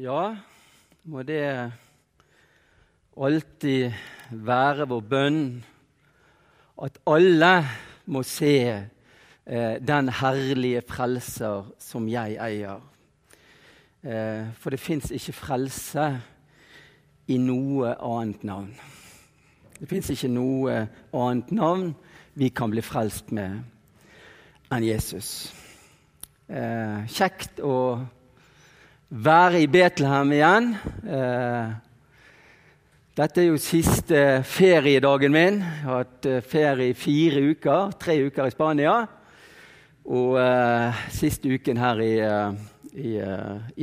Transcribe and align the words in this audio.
Ja, 0.00 0.32
må 1.04 1.20
det 1.28 1.72
alltid 3.20 3.90
være 4.32 4.86
vår 4.88 5.00
bønn 5.04 5.40
at 6.86 6.94
alle 7.04 7.48
må 8.08 8.22
se 8.24 8.54
eh, 8.72 9.74
den 9.84 10.08
herlige 10.08 10.80
frelser 10.88 11.66
som 11.84 12.06
jeg 12.08 12.38
eier. 12.40 12.80
Eh, 14.00 14.48
for 14.56 14.72
det 14.72 14.80
fins 14.80 15.10
ikke 15.12 15.34
frelse 15.36 16.06
i 17.28 17.36
noe 17.36 17.90
annet 17.92 18.46
navn. 18.48 18.70
Det 19.76 19.88
fins 19.90 20.08
ikke 20.14 20.30
noe 20.32 20.78
annet 21.12 21.52
navn 21.52 21.92
vi 22.40 22.48
kan 22.48 22.72
bli 22.72 22.80
frelst 22.80 23.34
med 23.36 23.60
enn 24.72 24.88
Jesus. 24.88 25.50
Eh, 26.48 27.04
kjekt 27.04 27.60
å 27.60 27.76
være 29.10 29.64
i 29.64 29.66
Betlehem 29.66 30.32
igjen. 30.32 30.66
Eh, 31.02 31.70
dette 33.18 33.42
er 33.42 33.48
jo 33.48 33.58
siste 33.60 34.20
feriedagen 34.46 35.34
min. 35.34 35.58
Jeg 35.58 35.86
har 35.86 36.04
hatt 36.04 36.28
eh, 36.30 36.44
ferie 36.46 36.92
i 36.92 36.94
fire 36.96 37.42
uker. 37.50 37.96
Tre 37.98 38.16
uker 38.28 38.46
i 38.46 38.54
Spania. 38.54 38.94
Og 40.10 40.38
uh, 40.40 40.96
siste 41.12 41.46
uken 41.52 41.78
her 41.78 42.00
i, 42.02 42.14
i, 42.98 43.10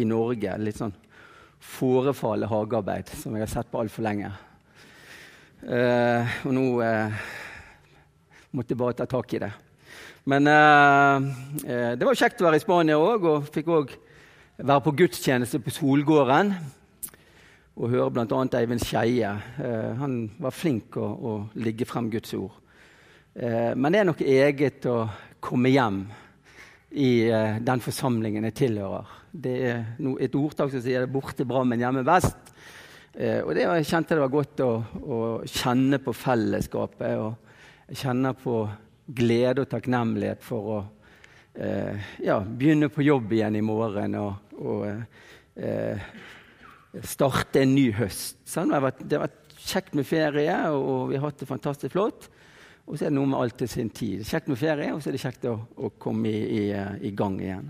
i 0.01 0.07
Norge. 0.07 0.55
Litt 0.59 0.79
sånn 0.79 0.95
forefallet 1.77 2.49
hagearbeid 2.49 3.11
som 3.21 3.35
jeg 3.37 3.45
har 3.45 3.51
sett 3.51 3.69
på 3.71 3.79
altfor 3.79 4.03
lenge. 4.03 4.31
og 5.61 6.51
nå 6.57 6.65
måtte 8.51 8.73
jeg 8.73 8.81
bare 8.81 8.97
ta 8.97 9.07
tak 9.07 9.37
i 9.37 9.41
det. 9.45 9.51
Men 10.25 10.49
det 10.49 12.09
var 12.09 12.19
kjekt 12.19 12.41
å 12.41 12.49
være 12.49 12.59
i 12.59 12.65
Spania 12.65 12.99
òg, 12.99 13.29
og 13.29 13.47
fikk 13.53 13.71
òg 13.77 13.95
være 14.57 14.81
på 14.81 14.93
gudstjeneste 14.97 15.59
på 15.61 15.69
Solgården 15.69 16.53
og 17.77 17.91
høre 17.91 18.09
bl.a. 18.09 18.39
Eivind 18.57 18.81
Skeie. 18.81 19.29
Eh, 19.61 19.91
han 19.99 20.15
var 20.41 20.55
flink 20.55 20.97
å, 20.97 21.05
å 21.05 21.33
ligge 21.61 21.85
frem 21.85 22.07
Guds 22.09 22.33
ord. 22.33 22.55
Eh, 23.37 23.75
men 23.77 23.93
det 23.93 23.99
er 24.01 24.07
noe 24.09 24.29
eget 24.37 24.87
å 24.89 25.03
komme 25.45 25.69
hjem 25.69 25.99
i 26.97 27.11
eh, 27.29 27.59
den 27.61 27.83
forsamlingen 27.85 28.49
jeg 28.49 28.57
tilhører. 28.63 29.13
Det 29.29 29.53
er 29.69 29.85
no, 30.01 30.15
et 30.17 30.33
ordtak 30.33 30.73
som 30.73 30.81
sier 30.81 31.05
'borte 31.05 31.45
bra, 31.45 31.61
men 31.61 31.83
hjemme 31.83 32.01
best'. 32.07 32.49
Eh, 33.13 33.43
og 33.45 33.53
det, 33.53 33.61
Jeg 33.61 33.89
kjente 33.91 34.17
det 34.17 34.25
var 34.25 34.33
godt 34.33 34.65
å, 34.65 34.71
å 35.05 35.21
kjenne 35.45 36.01
på 36.01 36.17
fellesskapet. 36.17 37.13
og 37.21 37.93
Jeg 37.93 38.01
kjenner 38.01 38.33
på 38.33 38.63
glede 39.05 39.61
og 39.61 39.69
takknemlighet 39.69 40.41
for 40.41 40.73
å 40.73 40.81
eh, 41.61 42.09
ja, 42.25 42.41
begynne 42.41 42.89
på 42.89 43.05
jobb 43.05 43.37
igjen 43.37 43.55
i 43.55 43.65
morgen 43.65 44.17
og, 44.17 44.46
og 44.57 44.87
eh, 45.55 46.07
starte 47.05 47.61
en 47.61 47.75
ny 47.75 47.89
høst. 47.97 48.39
Sånn, 48.47 48.71
det, 48.71 48.79
har 49.17 49.27
vært, 49.27 49.43
kjekt 49.67 49.95
med 49.97 50.07
ferie, 50.07 50.55
og 50.71 51.09
vi 51.11 51.17
har 51.17 51.27
hatt 51.27 51.41
det 51.41 51.49
fantastisk 51.49 51.95
flott. 51.95 52.29
Og 52.87 52.95
så 52.95 53.07
er 53.07 53.11
det 53.11 53.17
noe 53.17 53.27
med 53.27 53.39
alt 53.41 53.57
til 53.59 53.67
sin 53.67 53.89
tid. 53.91 54.23
Kjekt 54.27 54.47
med 54.47 54.59
ferie, 54.61 54.93
og 54.95 55.01
så 55.03 55.09
er 55.09 55.17
det 55.17 55.23
kjekt 55.25 55.47
å, 55.49 55.57
å 55.75 55.91
komme 55.99 56.31
i, 56.31 56.61
i, 56.61 56.63
i, 57.09 57.11
gang 57.17 57.35
igjen. 57.41 57.67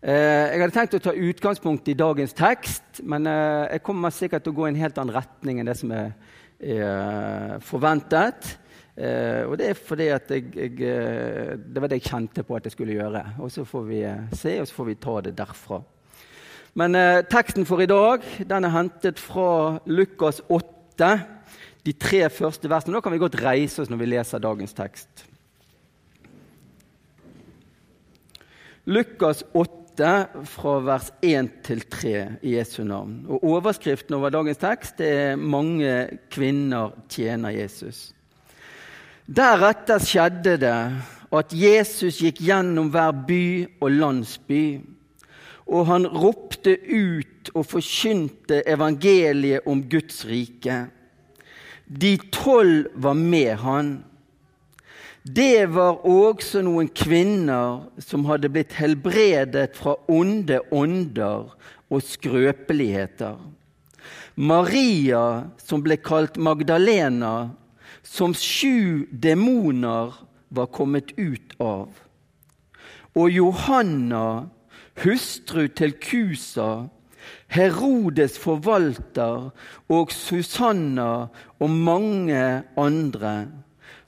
Eh, 0.00 0.54
jeg 0.54 0.62
hadde 0.62 0.76
tenkt 0.76 0.96
å 0.96 1.02
ta 1.02 1.16
utgangspunkt 1.16 1.90
i 1.90 1.98
dagens 1.98 2.36
tekst, 2.38 3.02
men 3.02 3.26
eh, 3.26 3.66
jeg 3.74 3.84
kommer 3.88 4.14
sikkert 4.14 4.46
til 4.46 4.54
å 4.54 4.60
gå 4.60 4.68
i 4.68 4.70
en 4.70 4.82
helt 4.84 5.00
annen 5.02 5.16
retning 5.18 5.60
enn 5.60 5.72
det 5.72 5.76
som 5.80 5.90
er, 5.96 6.14
er 6.62 7.58
forventet. 7.66 8.54
Eh, 9.00 9.46
og 9.48 9.56
det 9.56 9.70
er 9.70 9.78
fordi 9.78 10.10
at 10.12 10.28
jeg, 10.28 10.50
jeg, 10.52 10.74
eh, 10.84 11.54
det 11.56 11.80
var 11.80 11.88
det 11.88 12.00
jeg 12.02 12.10
kjente 12.10 12.44
på 12.44 12.58
at 12.58 12.66
jeg 12.68 12.74
skulle 12.74 12.98
gjøre. 12.98 13.22
Og 13.40 13.52
så 13.52 13.64
får 13.64 13.86
vi 13.88 14.02
eh, 14.04 14.26
se, 14.36 14.58
og 14.60 14.68
så 14.68 14.76
får 14.76 14.88
vi 14.90 14.98
ta 15.00 15.14
det 15.24 15.32
derfra. 15.38 15.80
Men 16.78 16.94
eh, 16.94 17.22
teksten 17.30 17.64
for 17.66 17.80
i 17.80 17.88
dag 17.88 18.26
den 18.50 18.68
er 18.68 18.74
hentet 18.74 19.22
fra 19.22 19.80
Lukas 19.88 20.42
8, 20.48 21.10
de 21.86 21.96
tre 21.96 22.26
første 22.28 22.68
versene. 22.68 22.98
Nå 22.98 23.00
kan 23.00 23.14
vi 23.14 23.22
godt 23.22 23.40
reise 23.40 23.80
oss 23.82 23.90
når 23.90 24.02
vi 24.02 24.10
leser 24.12 24.44
dagens 24.44 24.76
tekst. 24.76 25.24
Lukas 28.90 29.44
8, 29.54 30.12
fra 30.48 30.78
vers 30.84 31.10
1 31.26 31.50
til 31.66 31.82
3 31.92 32.12
i 32.46 32.54
Jesu 32.54 32.84
navn. 32.84 33.24
Og 33.28 33.42
Overskriften 33.56 34.16
over 34.16 34.30
dagens 34.32 34.56
tekst 34.56 35.00
er 35.00 35.36
'Mange 35.36 36.20
kvinner 36.30 36.94
tjener 37.08 37.50
Jesus'. 37.50 38.14
Deretter 39.30 40.02
skjedde 40.02 40.56
det 40.58 40.78
at 41.38 41.52
Jesus 41.54 42.16
gikk 42.18 42.40
gjennom 42.42 42.88
hver 42.90 43.12
by 43.28 43.44
og 43.78 43.92
landsby, 43.94 44.62
og 45.70 45.84
han 45.86 46.08
ropte 46.10 46.72
ut 46.74 47.52
og 47.54 47.68
forkynte 47.70 48.58
evangeliet 48.66 49.68
om 49.70 49.84
Guds 49.92 50.24
rike. 50.26 50.80
De 51.86 52.16
tolv 52.34 52.88
var 52.98 53.14
med 53.14 53.52
han. 53.62 53.92
Det 55.22 55.68
var 55.76 56.02
også 56.10 56.64
noen 56.66 56.90
kvinner 56.90 57.86
som 58.02 58.26
hadde 58.26 58.50
blitt 58.50 58.74
helbredet 58.80 59.78
fra 59.78 59.94
onde 60.10 60.58
ånder 60.74 61.54
og 61.86 62.02
skrøpeligheter. 62.02 63.38
Maria, 64.34 65.24
som 65.62 65.86
ble 65.86 66.00
kalt 66.02 66.34
Magdalena, 66.34 67.52
som 68.10 68.34
sju 68.34 69.06
demoner 69.10 70.14
var 70.48 70.66
kommet 70.66 71.12
ut 71.18 71.54
av. 71.62 71.94
Og 73.14 73.30
Johanna, 73.30 74.50
hustru 75.04 75.68
til 75.68 75.94
Kusa, 76.02 76.88
Herodes 77.54 78.38
forvalter 78.38 79.50
og 79.90 80.12
Susanna 80.14 81.28
og 81.60 81.70
mange 81.70 82.42
andre 82.78 83.34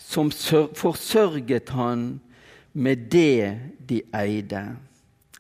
som 0.03 0.33
forsørget 0.75 1.71
han 1.71 2.07
med 2.73 3.09
det 3.15 3.61
de 3.89 4.03
eide. 4.19 4.67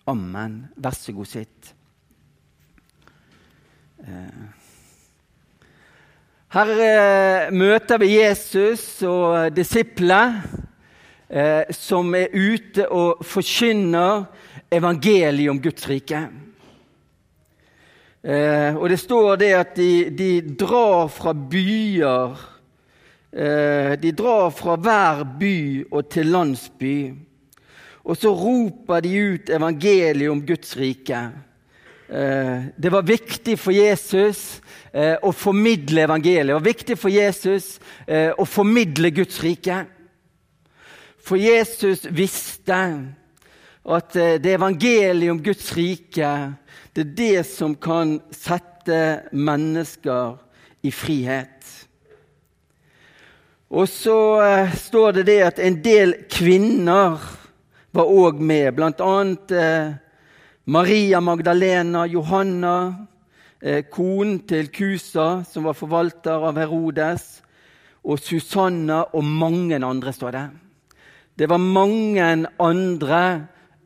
Amen. 0.06 0.66
Vær 0.76 0.94
så 0.94 1.14
god, 1.14 1.30
sitt. 1.34 1.74
Eh. 4.06 4.61
Her 6.52 6.68
eh, 6.84 7.46
møter 7.56 7.96
vi 7.96 8.10
Jesus 8.18 8.82
og 9.08 9.54
disiplene 9.56 10.42
eh, 11.32 11.70
som 11.72 12.10
er 12.12 12.34
ute 12.36 12.84
og 12.92 13.22
forkynner 13.24 14.26
evangeliet 14.68 15.48
om 15.48 15.62
Guds 15.64 15.86
rike. 15.88 16.20
Eh, 18.20 18.76
og 18.76 18.84
det 18.92 18.98
står 19.00 19.40
det 19.40 19.48
at 19.56 19.72
de, 19.80 20.10
de 20.12 20.28
drar 20.60 21.08
fra 21.08 21.32
byer 21.32 22.36
eh, 23.32 23.96
De 24.04 24.12
drar 24.12 24.52
fra 24.52 24.76
hver 24.76 25.24
by 25.40 25.56
og 25.88 26.10
til 26.12 26.34
landsby. 26.36 26.96
Og 28.04 28.20
så 28.20 28.28
roper 28.28 29.00
de 29.00 29.16
ut 29.24 29.56
evangeliet 29.56 30.28
om 30.28 30.44
Guds 30.44 30.76
rike. 30.76 31.24
Eh, 32.12 32.68
det 32.76 32.92
var 32.92 33.08
viktig 33.08 33.56
for 33.56 33.72
Jesus 33.72 34.60
eh, 34.92 35.16
å 35.22 35.32
formidle 35.32 36.04
evangeliet. 36.06 36.48
Det 36.48 36.56
var 36.58 36.66
viktig 36.66 36.96
for 37.00 37.12
Jesus 37.12 37.78
eh, 38.06 38.30
å 38.36 38.46
formidle 38.48 39.12
Guds 39.14 39.40
rike. 39.44 39.82
For 41.22 41.40
Jesus 41.40 42.06
visste 42.10 42.78
at 43.82 44.14
det 44.14 44.54
evangeliet 44.54 45.30
om 45.30 45.40
Guds 45.42 45.72
rike 45.74 46.32
det 46.94 47.02
er 47.02 47.14
det 47.18 47.44
som 47.48 47.74
kan 47.74 48.18
sette 48.36 49.30
mennesker 49.32 50.36
i 50.84 50.90
frihet. 50.92 51.70
Og 53.72 53.88
så 53.88 54.18
står 54.76 55.16
det 55.16 55.24
det 55.30 55.38
at 55.46 55.62
en 55.62 55.78
del 55.82 56.14
kvinner 56.30 57.22
var 57.96 58.12
òg 58.12 58.42
med, 58.44 58.74
blant 58.76 59.00
annet 59.00 59.54
Maria 60.64 61.20
Magdalena, 61.20 62.06
Johanna, 62.06 62.86
eh, 62.86 63.11
konen 63.94 64.40
til 64.48 64.72
Kusa, 64.74 65.44
som 65.46 65.68
var 65.68 65.76
forvalter 65.78 66.48
av 66.48 66.56
Herodes, 66.58 67.42
og 68.02 68.18
Susanna 68.18 69.04
og 69.14 69.22
mange 69.24 69.78
andre, 69.78 70.12
står 70.12 70.34
det. 70.34 70.46
Det 71.38 71.48
var 71.48 71.62
mange 71.62 72.46
andre 72.58 73.22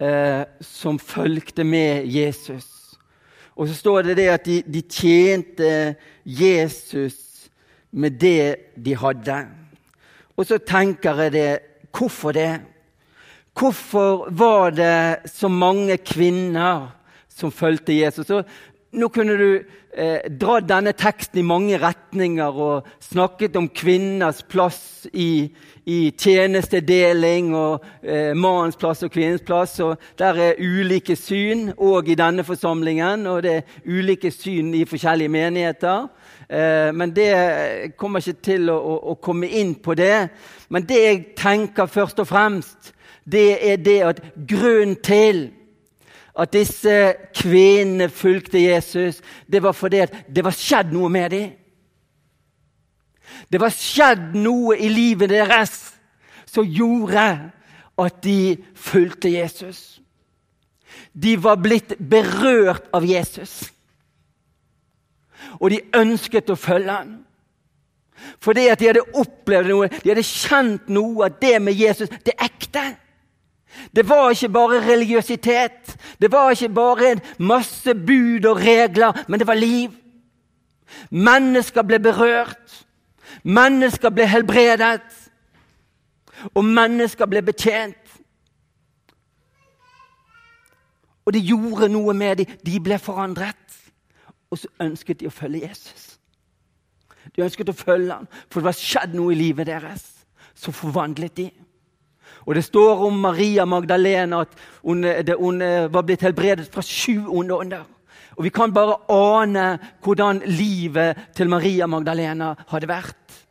eh, 0.01 0.43
som 0.61 0.99
fulgte 0.99 1.65
med 1.65 2.07
Jesus. 2.09 2.97
Og 3.57 3.69
så 3.69 3.75
står 3.75 4.03
det 4.03 4.17
det 4.17 4.29
at 4.33 4.49
de, 4.49 4.63
de 4.63 4.83
tjente 4.83 5.71
Jesus 6.25 7.49
med 7.91 8.19
det 8.21 8.73
de 8.77 8.97
hadde. 8.97 9.39
Og 10.37 10.47
så 10.47 10.59
tenker 10.59 11.27
jeg 11.27 11.33
det 11.33 11.51
Hvorfor 11.97 12.33
det? 12.37 12.61
Hvorfor 13.57 14.27
var 14.31 14.71
det 14.71 15.31
så 15.33 15.49
mange 15.49 15.97
kvinner 15.97 16.91
som 17.29 17.49
fulgte 17.51 17.95
Jesus? 17.97 18.29
Og 18.31 18.45
nå 18.97 19.09
kunne 19.13 19.37
du 19.37 19.51
eh, 19.93 20.25
dra 20.41 20.59
denne 20.65 20.93
teksten 20.97 21.43
i 21.43 21.47
mange 21.47 21.77
retninger 21.81 22.61
og 22.67 22.87
snakket 23.05 23.57
om 23.61 23.69
kvinners 23.69 24.41
plass 24.49 25.07
i, 25.13 25.49
i 25.85 25.99
tjenestedeling 26.17 27.53
og 27.57 27.85
eh, 28.01 28.33
mannens 28.33 28.79
plass 28.81 29.05
og 29.05 29.13
kvinnens 29.13 29.45
plass. 29.45 29.79
og 29.85 30.01
Der 30.19 30.41
er 30.49 30.61
ulike 30.61 31.17
syn 31.17 31.71
òg 31.77 32.09
i 32.13 32.19
denne 32.19 32.45
forsamlingen, 32.45 33.27
og 33.27 33.43
det 33.45 33.55
er 33.59 33.79
ulike 33.85 34.33
syn 34.33 34.73
i 34.75 34.87
forskjellige 34.89 35.33
menigheter. 35.33 36.09
Eh, 36.49 36.91
men 36.97 37.13
det 37.17 37.31
kommer 38.01 38.25
ikke 38.25 38.49
til 38.49 38.73
å, 38.73 38.79
å, 38.81 38.99
å 39.13 39.19
komme 39.21 39.51
inn 39.51 39.77
på 39.77 39.97
det. 39.99 40.29
Men 40.73 40.89
det 40.89 41.03
jeg 41.05 41.25
tenker 41.37 41.91
først 41.91 42.25
og 42.25 42.31
fremst, 42.33 42.95
det 43.27 43.59
er 43.73 43.77
det 43.83 44.01
at 44.07 44.25
grunnen 44.49 44.97
til 45.03 45.49
at 46.37 46.53
disse 46.53 47.15
kvinnene 47.37 48.11
fulgte 48.13 48.61
Jesus, 48.61 49.23
det 49.49 49.63
var 49.65 49.73
fordi 49.73 50.05
det 50.29 50.45
var 50.45 50.57
skjedd 50.57 50.93
noe 50.93 51.09
med 51.13 51.31
dem. 51.33 51.53
Det 53.53 53.61
var 53.61 53.73
skjedd 53.75 54.35
noe 54.39 54.77
i 54.77 54.89
livet 54.93 55.33
deres 55.33 55.77
som 56.47 56.67
gjorde 56.67 57.27
at 57.97 58.19
de 58.25 58.57
fulgte 58.77 59.33
Jesus. 59.33 60.01
De 61.13 61.37
var 61.41 61.57
blitt 61.61 61.97
berørt 61.99 62.89
av 62.95 63.05
Jesus. 63.09 63.65
Og 65.61 65.71
de 65.73 65.81
ønsket 65.97 66.53
å 66.53 66.59
følge 66.59 66.93
ham. 66.93 67.15
Fordi 68.41 68.67
at 68.73 68.81
de 68.81 68.89
hadde 68.91 69.05
opplevd 69.17 69.71
noe, 69.71 69.89
de 69.89 70.11
hadde 70.11 70.25
kjent 70.25 70.89
noe, 70.93 71.27
at 71.27 71.41
det 71.41 71.57
med 71.63 71.77
Jesus, 71.77 72.13
det 72.25 72.37
ekte. 72.41 72.85
Det 73.95 74.09
var 74.09 74.31
ikke 74.31 74.49
bare 74.49 74.81
religiøsitet, 74.87 75.97
det 76.21 76.33
var 76.33 76.51
ikke 76.51 76.69
bare 76.69 77.13
en 77.13 77.21
masse 77.39 77.95
bud 77.95 78.45
og 78.45 78.57
regler, 78.57 79.25
men 79.29 79.41
det 79.41 79.47
var 79.47 79.55
liv. 79.55 79.91
Mennesker 81.11 81.83
ble 81.83 81.99
berørt, 82.01 82.87
mennesker 83.43 84.11
ble 84.11 84.27
helbredet, 84.27 85.03
og 86.55 86.65
mennesker 86.65 87.27
ble 87.27 87.43
betjent. 87.43 88.03
Og 91.27 91.35
det 91.35 91.43
gjorde 91.43 91.89
noe 91.91 92.15
med 92.15 92.37
dem. 92.37 92.59
De 92.67 92.81
ble 92.81 92.99
forandret. 93.03 93.79
Og 94.51 94.61
så 94.63 94.71
ønsket 94.81 95.21
de 95.21 95.27
å 95.27 95.35
følge 95.35 95.67
Jesus. 95.67 96.13
De 97.35 97.43
ønsket 97.43 97.73
å 97.73 97.75
følge 97.75 98.13
ham, 98.15 98.29
for 98.47 98.61
det 98.61 98.69
var 98.69 98.79
skjedd 98.79 99.17
noe 99.19 99.35
i 99.35 99.39
livet 99.41 99.67
deres. 99.67 100.05
Så 100.55 100.73
forvandlet 100.73 101.35
de. 101.37 101.49
Og 102.47 102.55
Det 102.55 102.65
står 102.65 103.07
om 103.07 103.21
Maria 103.21 103.65
Magdalena 103.65 104.41
at 104.41 104.55
hun, 104.83 105.05
hun 105.39 105.59
var 105.93 106.03
blitt 106.03 106.23
helbredet 106.23 106.69
fra 106.73 106.83
sju 106.83 107.27
onde 107.27 107.55
ånder. 107.55 107.85
Og 108.37 108.45
Vi 108.45 108.49
kan 108.49 108.73
bare 108.73 109.01
ane 109.11 109.79
hvordan 110.05 110.43
livet 110.47 111.17
til 111.35 111.49
Maria 111.49 111.87
Magdalena 111.87 112.55
hadde 112.69 112.89
vært. 112.89 113.43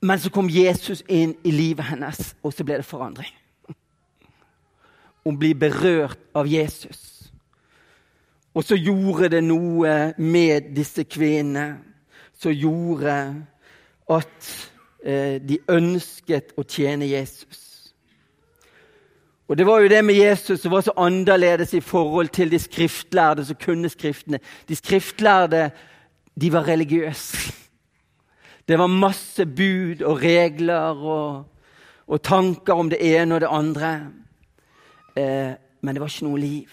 Men 0.00 0.18
så 0.18 0.30
kom 0.30 0.48
Jesus 0.48 1.02
inn 1.08 1.34
i 1.44 1.50
livet 1.50 1.84
hennes, 1.84 2.34
og 2.42 2.52
så 2.52 2.64
ble 2.64 2.80
det 2.80 2.88
forandring. 2.88 3.32
Hun 5.24 5.38
blir 5.38 5.54
berørt 5.54 6.20
av 6.34 6.48
Jesus. 6.48 7.32
Og 8.54 8.64
så 8.64 8.76
gjorde 8.76 9.28
det 9.28 9.42
noe 9.44 10.12
med 10.18 10.72
disse 10.76 11.04
kvinnene 11.04 11.80
som 12.36 12.52
gjorde 12.52 13.16
at 14.12 14.52
Eh, 14.52 14.73
de 15.04 15.58
ønsket 15.68 16.54
å 16.56 16.62
tjene 16.64 17.04
Jesus. 17.04 17.92
Og 19.48 19.58
Det 19.58 19.66
var 19.66 19.80
jo 19.80 19.88
det 19.88 20.04
med 20.04 20.14
Jesus 20.14 20.60
som 20.60 20.72
var 20.72 20.80
så 20.80 20.92
annerledes 20.96 21.74
i 21.74 21.80
forhold 21.80 22.28
til 22.28 22.50
de 22.50 22.58
skriftlærde 22.58 23.44
som 23.44 23.56
kunne 23.60 23.88
Skriftene. 23.88 24.40
De 24.68 24.76
skriftlærde 24.76 25.70
de 26.40 26.52
var 26.52 26.68
religiøse. 26.68 27.52
Det 28.68 28.78
var 28.78 28.86
masse 28.86 29.46
bud 29.46 30.02
og 30.02 30.22
regler 30.22 31.04
og, 31.04 31.44
og 32.06 32.22
tanker 32.22 32.72
om 32.72 32.90
det 32.90 32.98
ene 33.00 33.34
og 33.34 33.40
det 33.40 33.48
andre. 33.50 33.90
Eh, 35.16 35.52
men 35.80 35.94
det 35.94 36.00
var 36.00 36.08
ikke 36.08 36.24
noe 36.24 36.40
liv. 36.40 36.70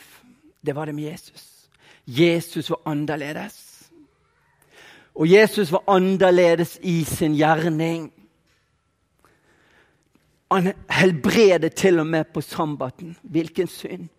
Det 0.65 0.75
var 0.75 0.85
det 0.85 0.95
med 0.95 1.03
Jesus. 1.03 1.67
Jesus 2.07 2.69
var 2.69 2.79
annerledes. 2.85 3.89
Og 5.15 5.31
Jesus 5.31 5.71
var 5.71 5.83
annerledes 5.87 6.79
i 6.81 7.03
sin 7.03 7.35
gjerning. 7.35 8.11
Han 10.51 10.73
helbredet 10.89 11.75
til 11.75 11.99
og 11.99 12.07
med 12.07 12.23
på 12.33 12.41
sabbaten. 12.41 13.17
Hvilken 13.21 13.67
synd! 13.67 14.09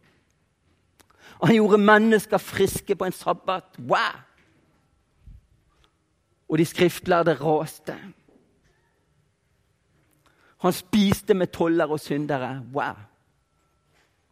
Han 1.43 1.55
gjorde 1.55 1.79
mennesker 1.79 2.38
friske 2.38 2.96
på 2.96 3.05
en 3.05 3.12
sabbat. 3.12 3.64
Wow! 3.79 4.20
Og 6.49 6.58
de 6.58 6.64
skriftlærde 6.64 7.34
raste. 7.34 7.96
Han 10.58 10.73
spiste 10.73 11.34
med 11.34 11.46
toller 11.46 11.90
og 11.90 12.00
syndere. 12.00 12.62
Wow! 12.75 12.94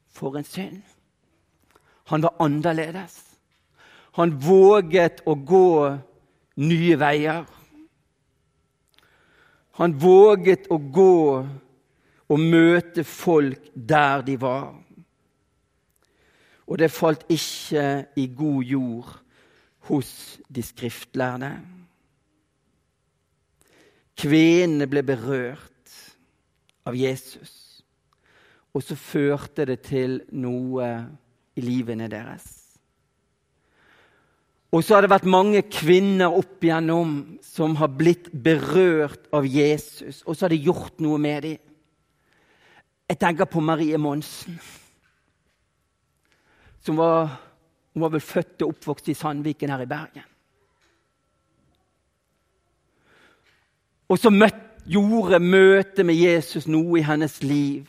For 0.08 0.36
en 0.36 0.44
synd! 0.44 0.82
Han 2.04 2.22
var 2.22 2.34
annerledes. 2.40 3.24
Han 4.12 4.32
våget 4.42 5.20
å 5.26 5.34
gå 5.34 5.96
nye 6.56 6.98
veier. 6.98 7.44
Han 9.78 9.94
våget 10.00 10.66
å 10.70 10.78
gå 10.78 11.16
og 12.30 12.38
møte 12.38 13.04
folk 13.04 13.72
der 13.74 14.22
de 14.26 14.36
var. 14.40 14.76
Og 16.70 16.78
det 16.78 16.92
falt 16.94 17.24
ikke 17.28 18.06
i 18.16 18.28
god 18.36 18.62
jord 18.62 19.16
hos 19.90 20.38
de 20.46 20.62
skriftlærde. 20.62 21.50
Kvenene 24.20 24.86
ble 24.86 25.02
berørt 25.02 25.96
av 26.86 26.94
Jesus, 26.94 27.82
og 28.70 28.84
så 28.84 28.94
førte 28.94 29.66
det 29.66 29.80
til 29.88 30.20
noe 30.30 30.90
i 31.58 31.64
livene 31.64 32.06
deres. 32.12 32.46
Og 34.70 34.84
så 34.86 34.94
har 34.94 35.02
det 35.02 35.10
vært 35.10 35.26
mange 35.26 35.64
kvinner 35.66 36.30
opp 36.30 36.62
igjennom 36.62 37.16
som 37.42 37.74
har 37.80 37.90
blitt 37.90 38.28
berørt 38.30 39.24
av 39.34 39.48
Jesus, 39.48 40.20
og 40.22 40.36
så 40.36 40.46
har 40.46 40.54
det 40.54 40.62
gjort 40.62 41.02
noe 41.02 41.18
med 41.18 41.42
dem. 41.48 41.58
Jeg 43.10 43.18
tenker 43.18 43.48
på 43.50 43.60
Marie 43.60 43.98
Monsen. 43.98 44.60
Som 46.78 47.00
var, 47.02 47.40
hun 47.94 48.04
var 48.04 48.12
vel 48.14 48.22
født 48.22 48.62
og 48.62 48.76
oppvokst 48.76 49.10
i 49.10 49.16
Sandviken 49.18 49.72
her 49.72 49.82
i 49.82 49.88
Bergen. 49.90 50.28
Og 54.08 54.18
så 54.18 54.30
møtte, 54.30 54.66
gjorde 54.90 55.38
møtet 55.38 56.06
med 56.06 56.16
Jesus 56.16 56.64
noe 56.66 56.98
i 56.98 57.04
hennes 57.04 57.34
liv 57.44 57.84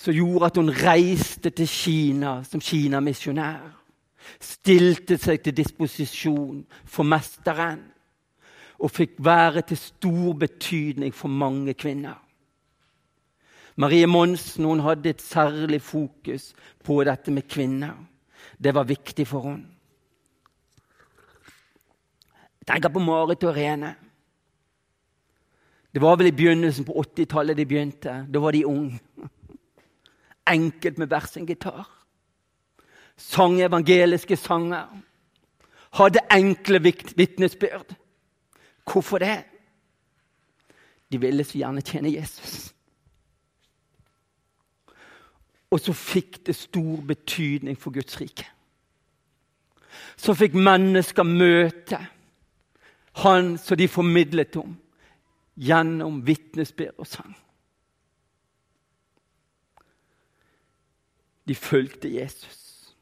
som 0.00 0.14
gjorde 0.14 0.46
at 0.46 0.56
hun 0.56 0.70
reiste 0.72 1.50
til 1.50 1.68
Kina 1.68 2.38
som 2.46 2.62
Kina-misjonær. 2.64 3.66
Stilte 4.40 5.18
seg 5.20 5.42
til 5.44 5.56
disposisjon 5.58 6.62
for 6.88 7.04
Mesteren 7.04 7.82
og 8.80 8.92
fikk 8.94 9.18
være 9.20 9.66
til 9.68 9.80
stor 9.80 10.38
betydning 10.40 11.12
for 11.12 11.28
mange 11.28 11.74
kvinner. 11.74 12.16
Marie 13.76 14.06
Monsen 14.06 14.64
hun 14.64 14.80
hadde 14.80 15.10
et 15.10 15.22
særlig 15.22 15.82
fokus 15.82 16.54
på 16.84 17.04
dette 17.04 17.30
med 17.30 17.48
kvinner. 17.48 17.94
Det 18.58 18.74
var 18.74 18.84
viktig 18.84 19.26
for 19.26 19.48
henne. 19.48 19.66
Jeg 22.60 22.74
tenker 22.74 22.92
på 22.92 23.02
Marit 23.02 23.44
og 23.44 23.56
Rene. 23.56 23.94
Det 25.94 26.02
var 26.02 26.16
vel 26.16 26.26
i 26.30 26.36
begynnelsen 26.36 26.84
på 26.84 26.94
80-tallet 27.02 27.56
de 27.56 27.66
begynte. 27.66 28.26
Da 28.30 28.38
var 28.38 28.52
de 28.52 28.66
unge. 28.66 29.00
Enkelt 30.46 30.98
med 30.98 31.06
hver 31.06 31.26
sin 31.26 31.46
gitar. 31.46 31.88
Sang 33.16 33.60
evangeliske 33.60 34.36
sanger. 34.36 34.86
Hadde 35.92 36.22
enkle 36.30 36.78
vitnesbyrd. 37.16 37.94
Hvorfor 38.92 39.18
det? 39.18 39.44
De 41.12 41.20
ville 41.20 41.44
så 41.44 41.58
gjerne 41.58 41.82
tjene 41.82 42.12
Jesus. 42.14 42.74
Og 45.70 45.80
så 45.80 45.92
fikk 45.94 46.40
det 46.46 46.56
stor 46.56 47.02
betydning 47.06 47.78
for 47.78 47.94
Guds 47.94 48.20
rike. 48.20 48.46
Så 50.16 50.34
fikk 50.34 50.54
mennesker 50.54 51.26
møte 51.26 51.98
Han 53.20 53.56
som 53.58 53.76
de 53.76 53.88
formidlet 53.88 54.56
om, 54.56 54.76
gjennom 55.58 56.20
vitnesbyrd 56.26 56.94
og 57.02 57.06
sang. 57.10 57.32
De 61.48 61.54
fulgte 61.54 62.08
Jesus. 62.08 62.94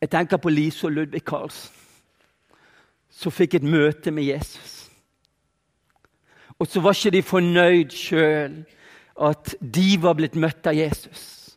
Jeg 0.00 0.10
tenker 0.10 0.36
på 0.36 0.52
Lise 0.52 0.86
og 0.86 0.92
Ludvig 0.92 1.24
Karlsen, 1.24 1.72
som 3.10 3.32
fikk 3.32 3.54
et 3.56 3.64
møte 3.64 4.12
med 4.12 4.28
Jesus. 4.28 4.90
Og 6.58 6.68
så 6.68 6.80
var 6.84 6.92
ikke 6.92 7.14
de 7.16 7.22
fornøyd 7.22 7.96
sjøl 7.96 8.58
at 9.20 9.54
de 9.60 9.94
var 10.02 10.16
blitt 10.18 10.34
møtt 10.34 10.66
av 10.66 10.76
Jesus. 10.76 11.56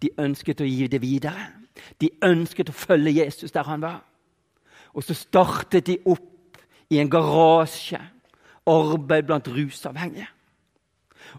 De 0.00 0.10
ønsket 0.20 0.60
å 0.60 0.68
gi 0.68 0.88
det 0.90 1.00
videre. 1.02 1.48
De 1.98 2.10
ønsket 2.24 2.70
å 2.70 2.76
følge 2.76 3.16
Jesus 3.20 3.54
der 3.54 3.66
han 3.68 3.82
var. 3.82 4.02
Og 4.94 5.04
så 5.04 5.14
startet 5.16 5.86
de 5.86 5.98
opp 6.08 6.58
i 6.90 6.98
en 7.00 7.10
garasje 7.10 8.00
arbeid 8.68 9.28
blant 9.28 9.48
rusavhengige. 9.48 10.28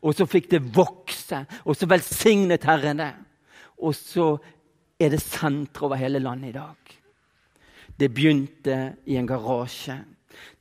Og 0.06 0.14
så 0.16 0.28
fikk 0.30 0.50
det 0.52 0.62
vokse, 0.76 1.44
og 1.66 1.76
så 1.76 1.88
velsignet 1.90 2.68
Herren 2.68 3.02
det. 3.02 3.14
Og 3.82 3.96
så 3.96 4.36
er 5.00 5.14
det 5.14 5.22
sentre 5.24 5.88
over 5.88 6.00
hele 6.00 6.20
landet 6.20 6.52
i 6.52 6.58
dag. 6.58 6.96
Det 8.00 8.14
begynte 8.14 8.78
i 9.06 9.18
en 9.18 9.28
garasje. 9.28 9.98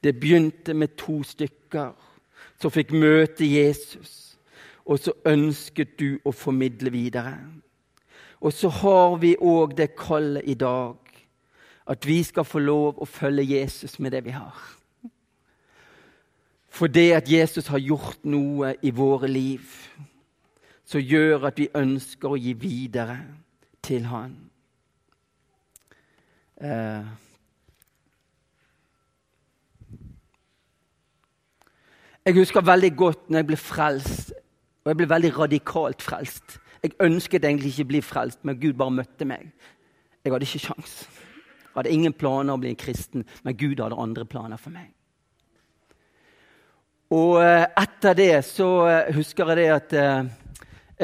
Det 0.02 0.14
begynte 0.20 0.74
med 0.74 0.96
to 0.98 1.20
stykker 1.22 1.92
som 2.60 2.72
fikk 2.74 2.94
møte 2.96 3.46
Jesus. 3.46 4.27
Og 4.88 4.98
så 4.98 5.12
ønsket 5.28 5.98
du 6.00 6.16
å 6.24 6.32
formidle 6.32 6.90
videre. 6.90 7.36
Og 8.40 8.54
så 8.54 8.70
har 8.72 9.18
vi 9.20 9.34
òg 9.36 9.76
det 9.76 9.92
kallet 9.98 10.46
i 10.48 10.56
dag 10.56 10.96
at 11.88 12.06
vi 12.06 12.22
skal 12.22 12.44
få 12.44 12.60
lov 12.60 13.00
å 13.00 13.08
følge 13.08 13.46
Jesus 13.58 13.98
med 13.98 14.12
det 14.12 14.24
vi 14.24 14.34
har. 14.36 14.56
For 16.68 16.86
det 16.86 17.12
at 17.16 17.30
Jesus 17.30 17.66
har 17.72 17.80
gjort 17.80 18.24
noe 18.28 18.74
i 18.82 18.92
våre 18.94 19.28
liv 19.28 19.64
som 20.88 21.00
gjør 21.00 21.48
at 21.48 21.58
vi 21.58 21.68
ønsker 21.76 22.32
å 22.32 22.40
gi 22.40 22.54
videre 22.56 23.18
til 23.84 24.06
Han. 24.08 24.36
Eh. 26.60 27.08
Jeg 32.24 32.36
husker 32.36 32.64
veldig 32.64 32.92
godt 32.96 33.28
når 33.28 33.38
jeg 33.38 33.48
ble 33.50 33.60
frelst, 33.60 34.32
og 34.88 34.94
jeg 34.94 35.02
ble 35.02 35.06
veldig 35.10 35.30
radikalt 35.36 36.00
frelst. 36.00 36.54
Jeg 36.80 36.94
ønsket 37.04 37.44
egentlig 37.44 37.74
ikke 37.74 37.84
å 37.84 37.88
bli 37.90 37.98
frelst, 38.00 38.38
men 38.48 38.56
Gud 38.56 38.78
bare 38.80 38.94
møtte 38.96 39.26
meg. 39.28 39.50
Jeg 40.24 40.32
hadde 40.32 40.46
ikke 40.48 40.62
sjans. 40.62 40.94
Jeg 41.04 41.74
hadde 41.74 41.92
ingen 41.92 42.14
planer 42.16 42.56
å 42.56 42.62
bli 42.62 42.70
en 42.72 42.78
kristen, 42.80 43.26
men 43.44 43.56
Gud 43.60 43.82
hadde 43.84 43.98
andre 44.00 44.24
planer 44.24 44.56
for 44.56 44.72
meg. 44.72 44.86
Og 47.12 47.36
eh, 47.42 47.66
etter 47.82 48.16
det 48.16 48.32
så 48.48 48.68
eh, 48.88 49.10
husker 49.18 49.52
jeg 49.52 49.60
det 49.60 49.66
at 49.74 49.92
eh, 50.00 50.30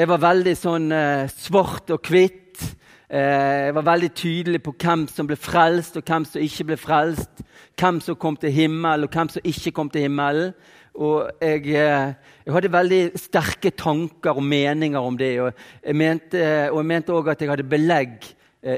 jeg 0.01 0.09
var 0.09 0.23
veldig 0.23 0.55
sånn 0.57 0.89
svart 1.31 1.93
og 1.93 2.09
hvitt. 2.09 2.63
Jeg 3.05 3.75
var 3.77 3.85
veldig 3.85 4.09
tydelig 4.17 4.59
på 4.65 4.73
hvem 4.81 5.05
som 5.07 5.29
ble 5.29 5.37
frelst, 5.39 5.95
og 5.95 6.09
hvem 6.09 6.25
som 6.27 6.41
ikke 6.43 6.65
ble 6.71 6.77
frelst. 6.81 7.45
Hvem 7.79 8.01
som 8.03 8.17
kom 8.19 8.35
til 8.35 8.51
himmelen, 8.51 9.05
og 9.05 9.13
hvem 9.13 9.31
som 9.31 9.47
ikke 9.47 9.71
kom 9.77 9.93
til 9.93 10.09
himmelen. 10.09 10.51
Og 10.95 11.29
jeg, 11.41 11.65
jeg, 11.67 12.53
hadde 12.55 12.71
veldig 12.71 13.01
sterke 13.19 13.71
tanker 13.75 14.37
og 14.37 14.43
meninger 14.43 14.99
om 14.99 15.17
det. 15.19 15.33
Og 15.43 15.51
jeg 15.83 15.95
mente, 15.95 16.45
også 16.71 17.33
at 17.33 17.41
jeg 17.41 17.51
hadde 17.51 17.67
belegg 17.67 18.29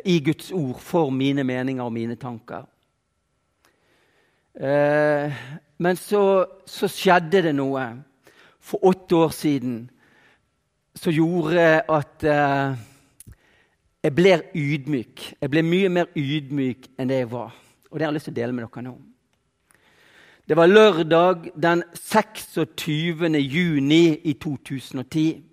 i 0.03 0.17
Guds 0.25 0.51
ord 0.51 0.81
for 0.83 1.13
mine 1.13 1.45
meninger 1.47 1.83
og 1.83 1.93
mine 1.93 2.15
tanker. 2.19 2.65
Men 5.77 5.99
så, 6.01 6.21
så, 6.65 6.89
skjedde 6.89 7.43
det 7.45 7.53
noe 7.55 7.83
for 8.59 8.89
åtte 8.89 9.15
år 9.15 9.33
siden 9.35 9.77
som 10.97 11.13
gjorde 11.13 11.65
at 11.93 12.23
eh, 12.25 12.79
jeg 14.07 14.15
ble 14.17 14.33
ydmyk. 14.57 15.25
Jeg 15.37 15.51
ble 15.53 15.63
mye 15.65 15.91
mer 15.93 16.09
ydmyk 16.17 16.89
enn 16.97 17.11
det 17.11 17.21
jeg 17.21 17.29
var. 17.31 17.53
Og 17.91 17.99
det 17.99 18.05
har 18.05 18.11
jeg 18.11 18.17
lyst 18.17 18.29
til 18.31 18.35
å 18.35 18.39
dele 18.39 18.57
med 18.57 18.65
dere 18.65 18.85
nå. 18.87 18.95
Det 20.47 20.55
var 20.55 20.65
lørdag 20.65 21.49
den 21.61 21.83
26. 21.93 23.35
juni 23.35 24.15
i 24.23 24.33
2010. 24.33 25.43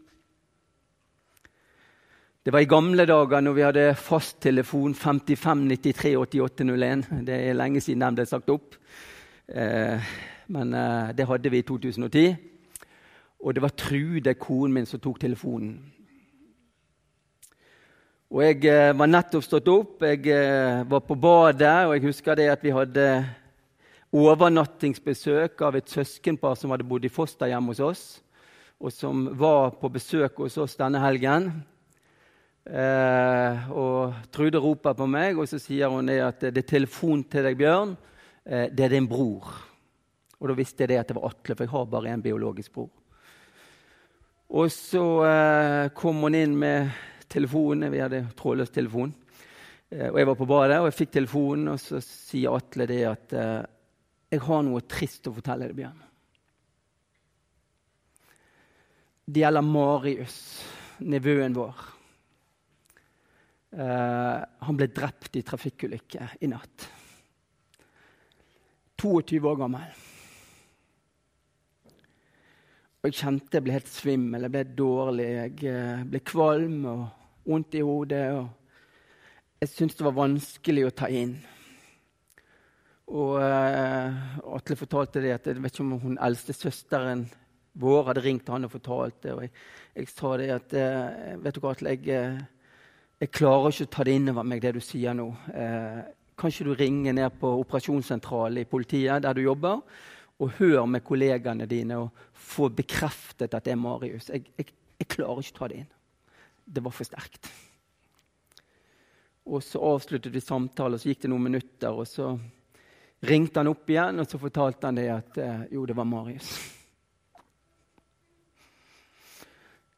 Det 2.44 2.52
var 2.52 2.58
i 2.62 2.68
gamle 2.70 3.06
dager 3.06 3.40
når 3.40 3.52
vi 3.52 3.64
hadde 3.66 3.94
fasttelefon 3.98 4.94
55 4.94 5.66
93 5.66 6.16
88 6.16 6.64
01. 6.70 7.04
Det 7.26 7.34
er 7.34 7.58
lenge 7.58 7.80
siden 7.80 8.06
den 8.06 8.20
ble 8.20 8.26
sagt 8.26 8.54
opp. 8.54 8.78
Eh, 9.48 10.14
men 10.46 10.74
eh, 10.74 11.10
det 11.18 11.26
hadde 11.26 11.50
vi 11.50 11.58
i 11.58 11.66
2010. 11.66 12.36
Og 13.40 13.54
det 13.54 13.62
var 13.66 13.74
Trude, 13.74 14.34
konen 14.34 14.78
min, 14.78 14.86
som 14.86 15.00
tok 15.00 15.20
telefonen. 15.20 15.78
Og 18.30 18.44
jeg 18.46 18.62
eh, 18.64 18.98
var 18.98 19.10
nettopp 19.10 19.42
stått 19.42 19.68
opp, 19.68 20.02
jeg 20.06 20.86
var 20.86 21.02
på 21.02 21.14
badet, 21.18 21.80
og 21.88 21.96
jeg 21.96 22.12
husker 22.12 22.38
det 22.38 22.52
at 22.54 22.62
vi 22.62 22.78
hadde 22.78 23.24
overnattingsbesøk 24.14 25.62
av 25.66 25.78
et 25.78 25.90
søskenpar 25.90 26.54
som 26.58 26.70
hadde 26.74 26.86
bodd 26.86 27.06
i 27.06 27.12
fosterhjem 27.12 27.72
hos 27.72 27.82
oss, 27.82 28.04
og 28.78 28.92
som 28.94 29.26
var 29.38 29.74
på 29.80 29.90
besøk 29.90 30.38
hos 30.44 30.58
oss 30.62 30.76
denne 30.78 31.00
helgen. 31.02 31.50
Eh, 32.64 33.70
og 33.74 34.14
Trude 34.32 34.60
roper 34.62 34.96
på 34.96 35.08
meg, 35.10 35.38
og 35.38 35.48
så 35.50 35.58
sier 35.60 35.92
hun 35.92 36.08
det 36.08 36.20
at 36.24 36.46
det 36.46 36.62
er 36.62 36.72
telefon 36.76 37.24
til 37.30 37.48
deg, 37.48 37.58
Bjørn. 37.60 37.96
Eh, 38.44 38.68
det 38.70 38.86
er 38.86 38.94
din 38.96 39.08
bror. 39.10 39.50
Og 40.40 40.50
da 40.50 40.56
visste 40.58 40.84
jeg 40.84 40.92
det 40.92 41.00
at 41.00 41.10
det 41.10 41.18
var 41.18 41.32
Atle, 41.32 41.56
for 41.56 41.66
jeg 41.66 41.74
har 41.74 41.90
bare 41.90 42.14
én 42.14 42.22
biologisk 42.24 42.74
bror. 42.76 42.92
Og 44.54 44.70
så 44.70 45.04
eh, 45.26 45.90
kom 45.96 46.22
hun 46.22 46.38
inn 46.38 46.56
med 46.58 46.90
telefonen. 47.32 47.90
Vi 47.90 48.02
hadde 48.02 48.26
trådløs 48.38 48.70
telefon. 48.70 49.14
Eh, 49.90 50.10
og 50.10 50.18
jeg 50.20 50.28
var 50.28 50.38
på 50.38 50.48
badet, 50.48 50.80
og 50.80 50.90
jeg 50.90 50.98
fikk 51.02 51.14
telefonen, 51.18 51.72
og 51.74 51.80
så 51.82 52.02
sier 52.04 52.54
Atle 52.54 52.86
det 52.90 53.00
at 53.08 53.34
eh, 53.40 53.62
jeg 54.34 54.42
har 54.44 54.64
noe 54.66 54.82
trist 54.90 55.28
å 55.30 55.34
fortelle 55.36 55.70
deg, 55.70 55.78
Bjørn. 55.78 56.00
Det 59.24 59.40
gjelder 59.40 59.64
Marius, 59.64 60.38
nevøen 61.08 61.54
vår. 61.56 61.84
Uh, 63.74 64.42
han 64.66 64.76
ble 64.78 64.90
drept 64.94 65.38
i 65.38 65.42
trafikkulykke 65.46 66.28
i 66.44 66.50
natt. 66.50 66.90
22 69.00 69.40
år 69.48 69.56
gammel. 69.60 70.02
Og 73.04 73.10
Jeg 73.10 73.18
kjente 73.18 73.58
jeg 73.58 73.64
ble 73.66 73.74
helt 73.74 73.90
svimmel, 73.92 74.46
jeg 74.46 74.52
ble 74.54 74.62
dårlig, 74.78 75.26
jeg 75.28 75.66
eh, 75.68 76.04
ble 76.08 76.20
kvalm 76.24 76.86
og 76.88 77.02
vondt 77.44 77.76
i 77.76 77.82
hodet. 77.84 78.22
Jeg 79.60 79.72
syntes 79.74 79.98
det 79.98 80.06
var 80.06 80.16
vanskelig 80.16 80.86
å 80.88 80.94
ta 81.02 81.10
inn. 81.12 81.34
Og 83.12 83.36
uh, 83.36 84.54
Atle 84.56 84.76
fortalte 84.80 85.20
det 85.20 85.34
at 85.34 85.48
jeg 85.50 85.60
vet 85.60 85.74
ikke 85.74 85.84
om 85.84 85.98
hun 86.00 86.20
eldste 86.24 86.56
søsteren 86.56 87.26
vår 87.80 88.08
hadde 88.08 88.22
ringt 88.24 88.48
han 88.48 88.64
og 88.64 88.72
fortalt 88.72 89.18
det. 89.24 89.34
Og 89.34 89.42
jeg, 89.44 89.52
jeg 89.98 90.10
sa 90.12 90.30
det 90.40 90.50
at 90.54 90.76
uh, 90.78 91.42
vet 91.44 91.56
du 91.56 91.60
hva, 91.60 91.74
Atle, 91.74 91.94
jeg, 91.94 92.44
jeg, 93.20 93.32
klarer 93.34 93.74
ikke 93.74 93.88
å 93.90 93.92
ta 93.96 94.06
det 94.08 94.14
inn 94.16 94.32
over 94.32 94.48
meg, 94.48 94.62
det 94.64 94.74
du 94.76 94.80
sier 94.84 95.16
nå. 95.16 95.28
Uh, 95.50 96.00
kan 96.38 96.50
ikke 96.50 96.66
du 96.66 96.74
ringe 96.78 97.12
ned 97.14 97.36
på 97.40 97.50
operasjonssentralen 97.60 98.62
i 98.62 98.68
politiet 98.68 99.22
der 99.22 99.36
du 99.36 99.44
jobber, 99.44 99.84
og 100.42 100.56
hør 100.58 100.88
med 100.90 101.04
kollegaene 101.06 101.68
dine 101.70 102.00
og 102.06 102.24
få 102.32 102.66
bekreftet 102.74 103.54
at 103.54 103.66
det 103.66 103.74
er 103.74 103.78
Marius? 103.78 104.32
Jeg, 104.32 104.48
jeg, 104.58 104.72
jeg 104.98 105.10
klarer 105.12 105.44
ikke 105.44 105.54
å 105.54 105.60
ta 105.60 105.70
det 105.70 105.84
inn. 105.84 105.92
Det 106.64 106.82
var 106.82 106.94
for 106.96 107.06
sterkt. 107.06 107.52
Og 109.44 109.62
så 109.62 109.80
avsluttet 109.84 110.32
vi 110.32 110.40
samtalen, 110.40 110.96
og 110.96 111.02
så 111.02 111.10
gikk 111.10 111.26
det 111.26 111.30
noen 111.30 111.50
minutter. 111.50 111.92
og 111.92 112.08
så 112.08 112.32
ringte 113.20 113.60
han 113.60 113.70
opp 113.70 113.90
igjen, 113.90 114.20
og 114.20 114.28
så 114.28 114.40
fortalte 114.40 114.88
han 114.88 114.98
det 114.98 115.06
at 115.12 115.38
eh, 115.38 115.62
jo, 115.72 115.84
det 115.86 115.96
var 115.96 116.08
Marius. 116.08 116.50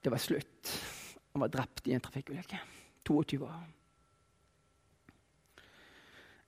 Det 0.02 0.12
var 0.12 0.23
slutt. 0.23 0.73
Han 1.32 1.40
var 1.40 1.49
drept 1.49 1.88
i 1.88 1.96
en 1.96 2.00
trafikkulykke. 2.00 2.61
22 3.06 3.44
år. 3.44 3.64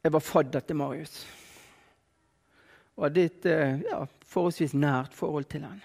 Jeg 0.03 0.13
var 0.13 0.21
fadder 0.21 0.61
til 0.61 0.77
Marius 0.77 1.27
og 2.99 3.05
hadde 3.05 3.25
et 3.29 3.47
eh, 3.47 3.81
ja, 3.87 4.01
forholdsvis 4.27 4.75
nært 4.75 5.15
forhold 5.15 5.45
til 5.45 5.63
han. 5.63 5.83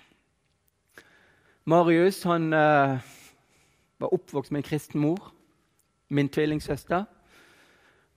Marius 1.70 2.24
han, 2.24 2.48
uh, 2.54 2.98
var 4.00 4.13
oppvokst 4.13 4.52
med 4.52 4.63
en 4.63 4.70
kristen 4.70 5.02
mor, 5.02 5.34
min 6.10 6.30
tvillingsøster. 6.30 7.04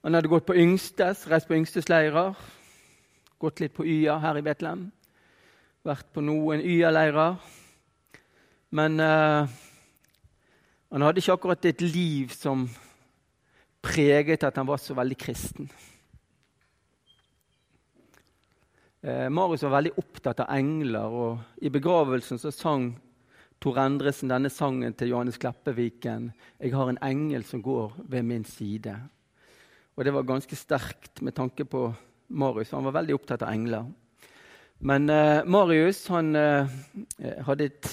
Han 0.03 0.13
hadde 0.13 0.27
gått 0.27 0.45
på 0.45 0.55
yngstes, 0.57 1.27
reist 1.29 1.47
på 1.47 1.53
yngstesleirer, 1.53 2.33
gått 3.39 3.61
litt 3.61 3.75
på 3.77 3.85
YA 3.85 4.17
her 4.21 4.39
i 4.39 4.43
Betlehem. 4.45 4.87
Vært 5.85 6.09
på 6.13 6.23
noen 6.25 6.63
YA-leirer. 6.65 7.37
Men 8.77 8.99
uh, 8.99 9.47
han 10.91 11.05
hadde 11.05 11.21
ikke 11.21 11.37
akkurat 11.37 11.67
et 11.69 11.83
liv 11.85 12.33
som 12.35 12.65
preget 13.85 14.43
at 14.43 14.57
han 14.59 14.67
var 14.67 14.81
så 14.81 14.97
veldig 14.97 15.17
kristen. 15.21 15.69
Uh, 19.05 19.29
Marius 19.31 19.63
var 19.67 19.77
veldig 19.77 19.93
opptatt 20.01 20.41
av 20.43 20.51
engler, 20.57 21.05
og 21.05 21.61
i 21.63 21.71
begravelsen 21.71 22.41
så 22.41 22.51
sang 22.51 22.89
Tor 23.61 23.79
Endresen 23.81 24.29
denne 24.29 24.51
sangen 24.53 24.93
til 24.93 25.13
Johannes 25.13 25.39
Kleppeviken 25.41 26.31
'Jeg 26.59 26.73
har 26.75 26.89
en 26.89 27.01
engel 27.01 27.43
som 27.43 27.61
går 27.61 27.93
ved 28.09 28.23
min 28.23 28.43
side'. 28.43 28.99
Og 29.95 30.05
Det 30.05 30.13
var 30.13 30.23
ganske 30.23 30.55
sterkt 30.55 31.21
med 31.21 31.33
tanke 31.33 31.65
på 31.65 31.93
Marius. 32.29 32.71
Han 32.75 32.87
var 32.87 32.97
veldig 32.99 33.15
opptatt 33.15 33.45
av 33.45 33.53
engler. 33.53 33.87
Men 34.79 35.09
eh, 35.09 35.45
Marius 35.45 36.03
han 36.13 36.35
eh, 36.37 36.67
hadde 37.47 37.69
et 37.71 37.87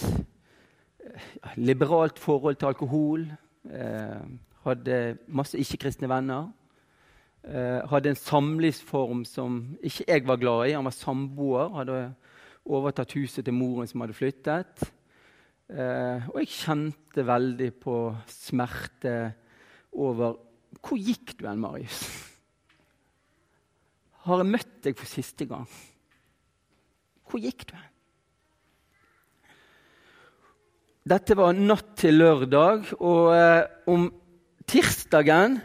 liberalt 1.57 2.19
forhold 2.19 2.59
til 2.61 2.73
alkohol. 2.73 3.25
Eh, 3.71 4.27
hadde 4.65 4.99
masse 5.29 5.59
ikke-kristne 5.61 6.11
venner. 6.11 6.51
Eh, 7.45 7.81
hadde 7.91 8.13
en 8.13 8.21
samlivsform 8.21 9.25
som 9.29 9.63
ikke 9.85 10.07
jeg 10.09 10.27
var 10.29 10.41
glad 10.41 10.69
i. 10.69 10.77
Han 10.77 10.89
var 10.89 10.97
samboer. 10.97 11.73
Hadde 11.79 12.03
overtatt 12.65 13.13
huset 13.17 13.45
til 13.45 13.57
moren 13.57 13.89
som 13.89 14.05
hadde 14.05 14.17
flyttet. 14.17 14.85
Eh, 15.69 16.29
og 16.29 16.41
jeg 16.43 16.53
kjente 16.53 17.25
veldig 17.25 17.71
på 17.81 17.97
smerte 18.29 19.33
over 19.93 20.37
Hvor 20.85 20.99
gikk 20.99 21.37
du 21.39 21.47
hen, 21.47 21.61
Marius? 21.63 22.34
Har 24.25 24.41
jeg 24.41 24.53
møtt 24.55 24.77
deg 24.87 24.97
for 24.97 25.09
siste 25.09 25.45
gang? 25.49 25.67
Hvor 27.29 27.43
gikk 27.43 27.67
du 27.69 27.75
hen? 27.77 27.91
Dette 31.05 31.37
var 31.37 31.53
natt 31.53 31.91
til 32.01 32.17
lørdag, 32.17 32.95
og 32.97 33.35
eh, 33.37 33.67
om 33.93 34.07
tirsdagen 34.65 35.59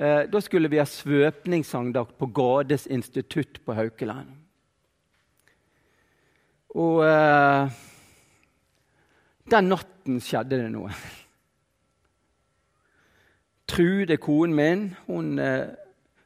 eh, 0.00 0.22
da 0.32 0.40
skulle 0.40 0.70
vi 0.72 0.80
ha 0.80 0.86
svøpningssangdag 0.88 2.14
på 2.16 2.30
Gades 2.32 2.86
institutt 2.88 3.60
på 3.66 3.76
Haukeland. 3.76 4.32
Og 6.80 7.02
eh, 7.04 7.76
den 9.52 9.68
natten 9.74 10.22
skjedde 10.24 10.62
det 10.62 10.72
noe. 10.72 10.94
Trude, 13.68 14.16
konen 14.22 14.56
min, 14.56 14.88
hun 15.10 15.34
eh, 15.42 15.76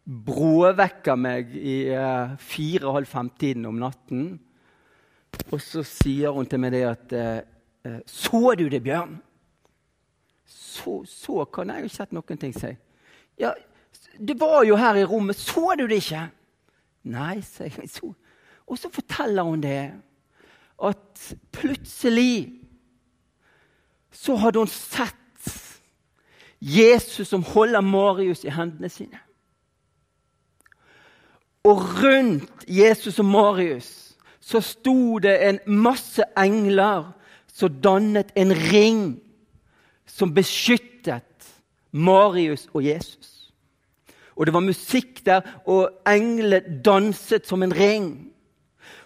bråvekker 0.04 1.16
meg 1.16 1.54
i 1.56 1.76
eh, 1.92 2.34
fire-halv 2.40 3.08
fem-tiden 3.08 3.64
om 3.68 3.78
natten. 3.80 4.26
Og 5.50 5.60
så 5.62 5.82
sier 5.86 6.34
hun 6.34 6.48
til 6.48 6.60
meg 6.62 6.74
det 6.76 6.82
at 6.88 7.14
eh, 7.16 7.38
eh 7.84 8.00
Så 8.06 8.54
du 8.58 8.68
det, 8.68 8.82
Bjørn? 8.82 9.16
Så, 10.46 11.04
så 11.06 11.44
kan 11.44 11.70
jeg 11.70 11.80
jo 11.80 11.84
ikke 11.84 11.96
sett 11.96 12.12
noen 12.12 12.38
ting, 12.40 12.52
si. 12.54 12.74
Ja, 13.40 13.52
det 14.18 14.36
var 14.40 14.64
jo 14.64 14.76
her 14.76 14.94
i 14.94 15.04
rommet. 15.04 15.36
Så 15.36 15.74
du 15.78 15.86
det 15.86 16.02
ikke? 16.04 16.28
Nei, 17.04 17.40
sier 17.40 17.72
jeg. 17.72 17.90
Så. 17.90 18.12
Og 18.66 18.78
så 18.78 18.90
forteller 18.92 19.42
hun 19.42 19.62
det 19.62 19.92
at 20.84 21.34
plutselig 21.52 22.60
så 24.14 24.36
hadde 24.36 24.58
hun 24.58 24.68
sett 24.68 25.20
Jesus 26.60 27.28
som 27.28 27.42
holder 27.44 27.80
Marius 27.80 28.44
i 28.44 28.52
hendene 28.52 28.88
sine. 28.88 29.18
Og 31.64 31.80
rundt 32.02 32.64
Jesus 32.68 33.18
og 33.18 33.24
Marius 33.24 33.90
så 34.40 34.60
sto 34.60 35.18
det 35.18 35.38
en 35.48 35.58
masse 35.66 36.24
engler 36.36 37.06
som 37.48 37.78
dannet 37.80 38.32
en 38.36 38.52
ring 38.52 39.04
som 40.06 40.34
beskyttet 40.34 41.48
Marius 41.90 42.68
og 42.74 42.84
Jesus. 42.84 43.54
Og 44.36 44.46
det 44.46 44.54
var 44.54 44.60
musikk 44.60 45.22
der, 45.26 45.40
og 45.64 45.88
englene 46.08 46.60
danset 46.84 47.46
som 47.46 47.62
en 47.62 47.72
ring. 47.72 48.28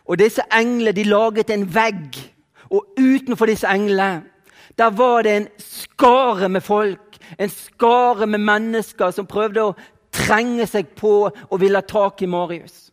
Og 0.08 0.18
disse 0.18 0.42
englene 0.52 0.92
de 0.96 1.04
laget 1.04 1.50
en 1.50 1.68
vegg, 1.74 2.16
og 2.70 2.86
utenfor 2.98 3.46
disse 3.46 3.68
englene 3.68 4.24
der 4.78 4.90
var 4.90 5.22
det 5.22 5.36
en 5.36 5.48
skare 5.58 6.48
med 6.48 6.60
folk, 6.60 7.16
en 7.38 7.50
skare 7.50 8.26
med 8.26 8.38
mennesker 8.38 9.10
som 9.10 9.26
prøvde 9.26 9.64
å 9.64 9.74
trenge 10.28 10.66
seg 10.68 10.92
på 10.98 11.14
og 11.28 11.60
ville 11.60 11.80
ha 11.80 11.86
tak 11.86 12.22
i 12.22 12.30
Marius. 12.30 12.88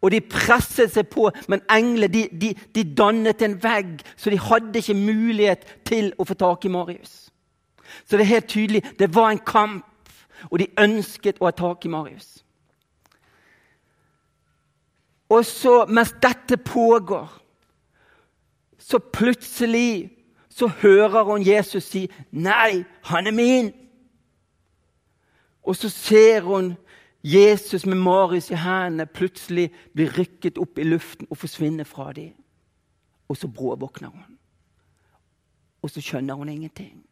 Og 0.00 0.10
de 0.14 0.20
presset 0.24 0.92
seg 0.94 1.10
på, 1.12 1.28
men 1.48 1.60
englene 1.70 2.08
de, 2.08 2.22
de, 2.32 2.54
de, 2.74 2.84
dannet 2.96 3.42
en 3.44 3.58
vegg, 3.62 4.00
så 4.16 4.32
de 4.32 4.38
hadde 4.40 4.80
ikke 4.80 4.96
mulighet 4.96 5.66
til 5.84 6.12
å 6.16 6.24
få 6.24 6.36
tak 6.40 6.64
i 6.64 6.72
Marius. 6.72 7.28
Så 8.06 8.16
det 8.16 8.24
er 8.24 8.36
helt 8.36 8.48
tydelig 8.48 8.84
det 8.98 9.10
var 9.14 9.32
en 9.32 9.42
kamp, 9.44 9.84
og 10.48 10.62
de 10.62 10.70
ønsket 10.80 11.40
å 11.40 11.50
ha 11.50 11.52
tak 11.52 11.84
i 11.84 11.92
Marius. 11.92 12.38
Og 15.30 15.44
så, 15.46 15.84
mens 15.86 16.14
dette 16.22 16.56
pågår, 16.56 17.28
så 18.78 18.98
plutselig 18.98 20.10
så 20.50 20.66
hører 20.80 21.22
hun 21.24 21.46
Jesus 21.46 21.84
si 21.84 22.10
'Nei, 22.32 22.84
han 23.02 23.26
er 23.26 23.30
min'. 23.30 23.79
Og 25.62 25.76
så 25.76 25.88
ser 25.92 26.40
hun 26.40 26.74
Jesus 27.22 27.84
med 27.86 28.00
Marius 28.00 28.50
i 28.50 28.56
hendene 28.56 29.06
plutselig 29.06 29.68
bli 29.92 30.08
rykket 30.08 30.58
opp 30.58 30.78
i 30.80 30.86
luften 30.88 31.28
og 31.30 31.36
forsvinne 31.42 31.84
fra 31.84 32.12
dem. 32.16 32.32
Og 33.28 33.36
så 33.36 33.48
bråvåkner 33.48 34.08
hun. 34.08 34.38
Og 35.82 35.90
så 35.90 36.00
skjønner 36.00 36.34
hun 36.34 36.48
ingenting. 36.48 37.04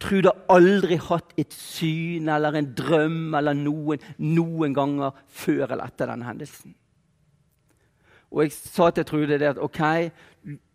Trude 0.00 0.32
har 0.32 0.56
aldri 0.56 0.96
hatt 0.96 1.34
et 1.38 1.52
syn 1.52 2.30
eller 2.32 2.56
en 2.56 2.70
drøm 2.76 3.34
eller 3.36 3.56
noen 3.56 4.00
noen 4.16 4.74
ganger 4.74 5.16
før 5.28 5.74
eller 5.74 5.90
etter 5.90 6.08
denne 6.08 6.28
hendelsen. 6.28 6.74
Og 8.30 8.44
jeg 8.46 8.54
sa 8.54 8.88
til 8.94 9.04
Trude 9.04 9.38
det 9.42 9.50
at 9.50 9.60
ok, 9.60 9.80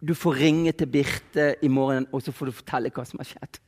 du 0.03 0.13
får 0.13 0.41
ringe 0.41 0.71
til 0.75 0.91
Birte 0.91 1.55
i 1.63 1.71
morgen 1.71 2.05
og 2.11 2.21
så 2.21 2.35
får 2.35 2.51
du 2.51 2.57
fortelle 2.59 2.91
hva 2.93 3.05
som 3.07 3.23
har 3.23 3.31
skjedd. 3.31 3.59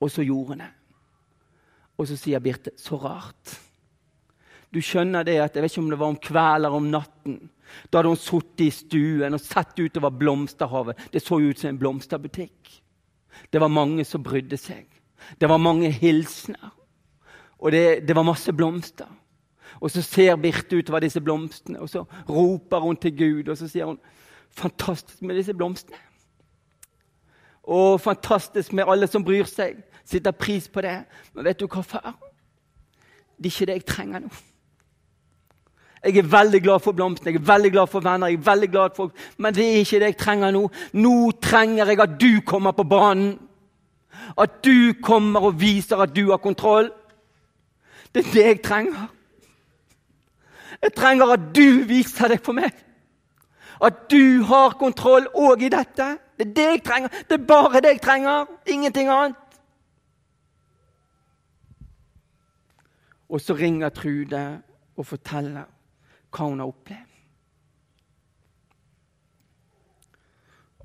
Og 0.00 0.10
så 0.10 0.22
det. 0.22 0.70
Og 1.96 2.08
så 2.08 2.16
sier 2.16 2.40
Birte 2.40 2.70
så 2.76 2.98
rart. 3.00 3.60
Du 4.72 4.80
skjønner 4.82 5.24
det 5.24 5.38
at 5.40 5.54
Jeg 5.54 5.62
vet 5.62 5.72
ikke 5.72 5.84
om 5.84 5.90
det 5.90 5.98
var 5.98 6.12
om 6.12 6.16
kvelden 6.20 6.54
eller 6.56 6.76
om 6.76 6.90
natten. 6.90 7.50
Da 7.90 7.98
hadde 7.98 8.08
hun 8.08 8.20
sittet 8.20 8.66
i 8.66 8.70
stuen 8.70 9.34
og 9.34 9.40
sett 9.40 9.78
utover 9.78 10.10
blomsterhavet. 10.10 10.98
Det 11.12 11.22
så 11.22 11.40
ut 11.40 11.58
som 11.58 11.70
en 11.70 11.78
blomsterbutikk. 11.78 12.82
Det 13.52 13.60
var 13.60 13.68
mange 13.68 14.04
som 14.04 14.22
brydde 14.22 14.58
seg. 14.60 14.86
Det 15.40 15.48
var 15.48 15.58
mange 15.58 15.90
hilsener. 15.90 16.72
Og 17.58 17.72
det, 17.72 18.06
det 18.08 18.16
var 18.16 18.26
masse 18.26 18.52
blomster. 18.52 19.08
Og 19.80 19.90
så 19.90 20.02
ser 20.02 20.36
Birte 20.36 20.76
utover 20.76 21.00
disse 21.04 21.20
blomstene, 21.20 21.80
og 21.80 21.88
så 21.88 22.04
roper 22.28 22.80
hun 22.80 22.96
til 22.96 23.16
Gud. 23.16 23.48
Og 23.48 23.58
så 23.58 23.68
sier 23.68 23.88
hun 23.88 23.98
fantastisk 24.56 25.22
med 25.22 25.36
disse 25.36 25.54
blomstene. 25.54 25.98
Og 27.66 28.00
fantastisk 28.00 28.72
med 28.72 28.86
alle 28.86 29.08
som 29.10 29.24
bryr 29.26 29.48
seg 29.50 29.82
setter 30.06 30.30
pris 30.30 30.68
på 30.68 30.84
det. 30.86 31.00
Men 31.34 31.48
vet 31.48 31.60
du 31.60 31.66
hva, 31.66 31.82
far? 31.82 32.14
Det 33.36 33.50
er 33.50 33.54
ikke 33.54 33.66
det 33.66 33.80
jeg 33.80 33.86
trenger 33.90 34.22
nå. 34.22 34.30
Jeg 36.06 36.20
er 36.20 36.28
veldig 36.30 36.60
glad 36.62 36.82
for 36.84 36.94
blomstene, 36.94 37.32
jeg 37.32 37.40
er 37.40 37.46
veldig 37.48 37.70
glad 37.72 37.88
for 37.90 38.04
venner, 38.04 38.30
jeg 38.30 38.38
er 38.38 38.44
veldig 38.46 38.68
glad 38.70 38.92
for 38.94 39.08
folk, 39.08 39.22
men 39.42 39.54
det 39.54 39.64
er 39.64 39.78
ikke 39.80 39.98
det 39.98 40.10
jeg 40.12 40.18
trenger 40.20 40.52
nå. 40.54 40.60
Nå 40.92 41.14
trenger 41.42 41.90
jeg 41.90 42.00
at 42.04 42.14
du 42.20 42.30
kommer 42.46 42.76
på 42.76 42.84
banen. 42.86 43.32
At 44.38 44.60
du 44.64 44.94
kommer 45.02 45.48
og 45.48 45.58
viser 45.60 45.98
at 46.02 46.14
du 46.16 46.30
har 46.30 46.38
kontroll. 46.42 46.92
Det 48.14 48.22
er 48.22 48.32
det 48.32 48.44
jeg 48.46 48.62
trenger. 48.62 49.08
Jeg 50.82 50.94
trenger 50.94 51.32
at 51.34 51.50
du 51.56 51.82
viser 51.88 52.30
deg 52.30 52.44
for 52.44 52.56
meg. 52.56 52.70
At 53.82 54.06
du 54.10 54.44
har 54.46 54.78
kontroll 54.78 55.26
òg 55.34 55.66
i 55.66 55.72
dette. 55.72 56.06
Det 56.36 56.46
er 56.46 56.54
det 56.54 56.68
jeg 56.70 56.84
trenger. 56.84 57.08
Det 57.28 57.40
er 57.40 57.46
bare 57.48 57.80
det 57.80 57.92
jeg 57.96 58.02
trenger. 58.04 58.46
Ingenting 58.66 59.08
annet. 59.08 59.42
Og 63.28 63.40
så 63.40 63.54
ringer 63.54 63.88
Trude 63.88 64.42
og 64.96 65.06
forteller 65.06 65.66
hva 66.30 66.46
hun 66.46 66.60
har 66.60 66.70
opplevd. 66.70 67.12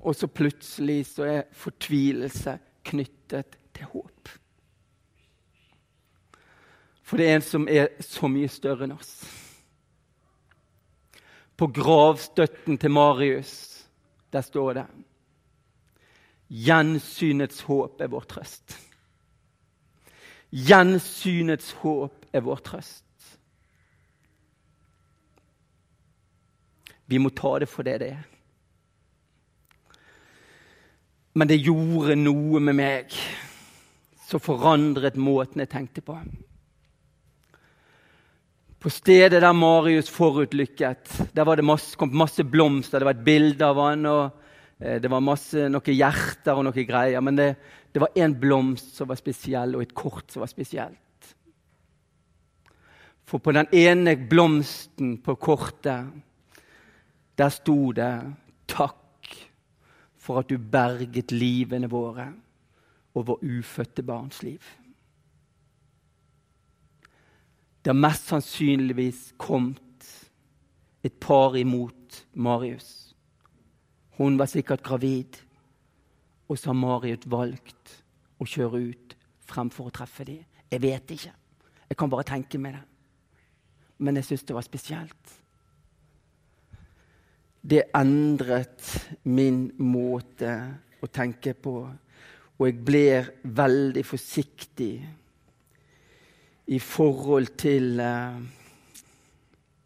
Og 0.02 0.16
så 0.18 0.26
plutselig 0.26 1.04
så 1.06 1.26
er 1.28 1.50
fortvilelse 1.54 2.56
knyttet 2.84 3.58
til 3.74 3.86
håp. 3.92 4.32
For 7.02 7.20
det 7.20 7.28
er 7.28 7.36
en 7.36 7.44
som 7.46 7.68
er 7.68 7.92
så 8.02 8.26
mye 8.32 8.50
større 8.50 8.88
enn 8.88 8.96
oss. 8.96 9.12
På 11.60 11.68
gravstøtten 11.70 12.80
til 12.80 12.90
Marius, 12.90 13.52
der 14.32 14.42
står 14.42 14.72
det 14.80 14.86
Gjensynets 16.52 17.62
håp 17.64 18.02
er 18.04 18.10
vår 18.12 18.26
trøst. 18.28 18.74
Gjensynets 20.52 21.70
håp 21.80 22.26
er 22.36 22.44
vår 22.44 22.60
trøst. 22.66 23.06
Vi 27.08 27.20
må 27.20 27.32
ta 27.32 27.54
det 27.60 27.70
for 27.72 27.88
det 27.88 27.96
det 28.02 28.10
er. 28.12 28.20
Men 31.32 31.48
det 31.48 31.62
gjorde 31.64 32.18
noe 32.20 32.60
med 32.60 32.76
meg 32.76 33.16
som 34.28 34.40
forandret 34.40 35.16
måten 35.16 35.64
jeg 35.64 35.72
tenkte 35.72 36.04
på. 36.04 36.18
På 38.82 38.90
stedet 38.92 39.40
der 39.40 39.56
Marius 39.56 40.10
forutlykket, 40.12 41.32
der 41.32 41.48
var 41.48 41.56
det 41.56 41.64
masse, 41.64 41.96
kom 41.96 42.12
masse 42.16 42.44
blomster. 42.44 42.98
Det 42.98 43.08
var 43.08 43.16
et 43.16 43.24
bilde 43.24 43.64
av 43.64 43.80
han, 43.80 44.06
og 44.10 44.41
det 44.82 45.10
var 45.10 45.22
masse, 45.22 45.68
noen 45.70 45.94
hjerter 45.94 46.58
og 46.58 46.66
noen 46.66 46.86
greier. 46.88 47.22
Men 47.22 47.38
det, 47.38 47.48
det 47.94 48.02
var 48.02 48.18
én 48.18 48.34
blomst 48.38 48.96
som 48.96 49.10
var 49.10 49.20
spesiell, 49.20 49.76
og 49.76 49.84
et 49.84 49.94
kort 49.94 50.32
som 50.32 50.42
var 50.42 50.50
spesielt. 50.50 50.98
For 53.28 53.38
på 53.38 53.54
den 53.54 53.70
ene 53.72 54.16
blomsten 54.28 55.16
på 55.22 55.36
kortet, 55.40 56.10
der 57.38 57.48
sto 57.48 57.92
det 57.92 58.34
'Takk 58.68 58.98
for 60.16 60.38
at 60.38 60.48
du 60.48 60.58
berget 60.58 61.32
livene 61.32 61.88
våre' 61.88 62.32
og 63.14 63.26
vår 63.26 63.38
ufødte 63.42 64.02
barns 64.02 64.42
liv. 64.42 64.60
Det 67.84 67.90
har 67.90 67.98
mest 67.98 68.28
sannsynligvis 68.28 69.34
kommet 69.36 70.28
et 71.02 71.12
par 71.20 71.56
imot 71.56 72.26
Marius. 72.34 73.01
Hun 74.18 74.38
var 74.38 74.50
sikkert 74.50 74.82
gravid, 74.84 75.38
og 76.48 76.58
så 76.58 76.70
har 76.70 76.78
Marius 76.78 77.24
valgt 77.30 77.98
å 78.42 78.48
kjøre 78.48 78.82
ut 78.90 79.14
fremfor 79.48 79.88
å 79.88 79.94
treffe 79.94 80.26
dem. 80.28 80.42
Jeg 80.72 80.82
vet 80.82 81.14
ikke. 81.14 81.32
Jeg 81.88 81.98
kan 82.00 82.10
bare 82.12 82.26
tenke 82.28 82.60
meg 82.60 82.76
det. 82.76 82.82
Men 84.02 84.18
jeg 84.18 84.26
syns 84.26 84.44
det 84.48 84.56
var 84.56 84.66
spesielt. 84.66 85.34
Det 87.62 87.84
endret 87.94 88.86
min 89.30 89.68
måte 89.78 90.54
å 91.02 91.08
tenke 91.10 91.54
på, 91.54 91.76
og 92.58 92.66
jeg 92.66 92.78
ble 92.84 93.06
veldig 93.42 94.02
forsiktig 94.06 94.92
i 96.72 96.78
forhold 96.82 97.54
til 97.58 98.00
uh, 98.02 98.38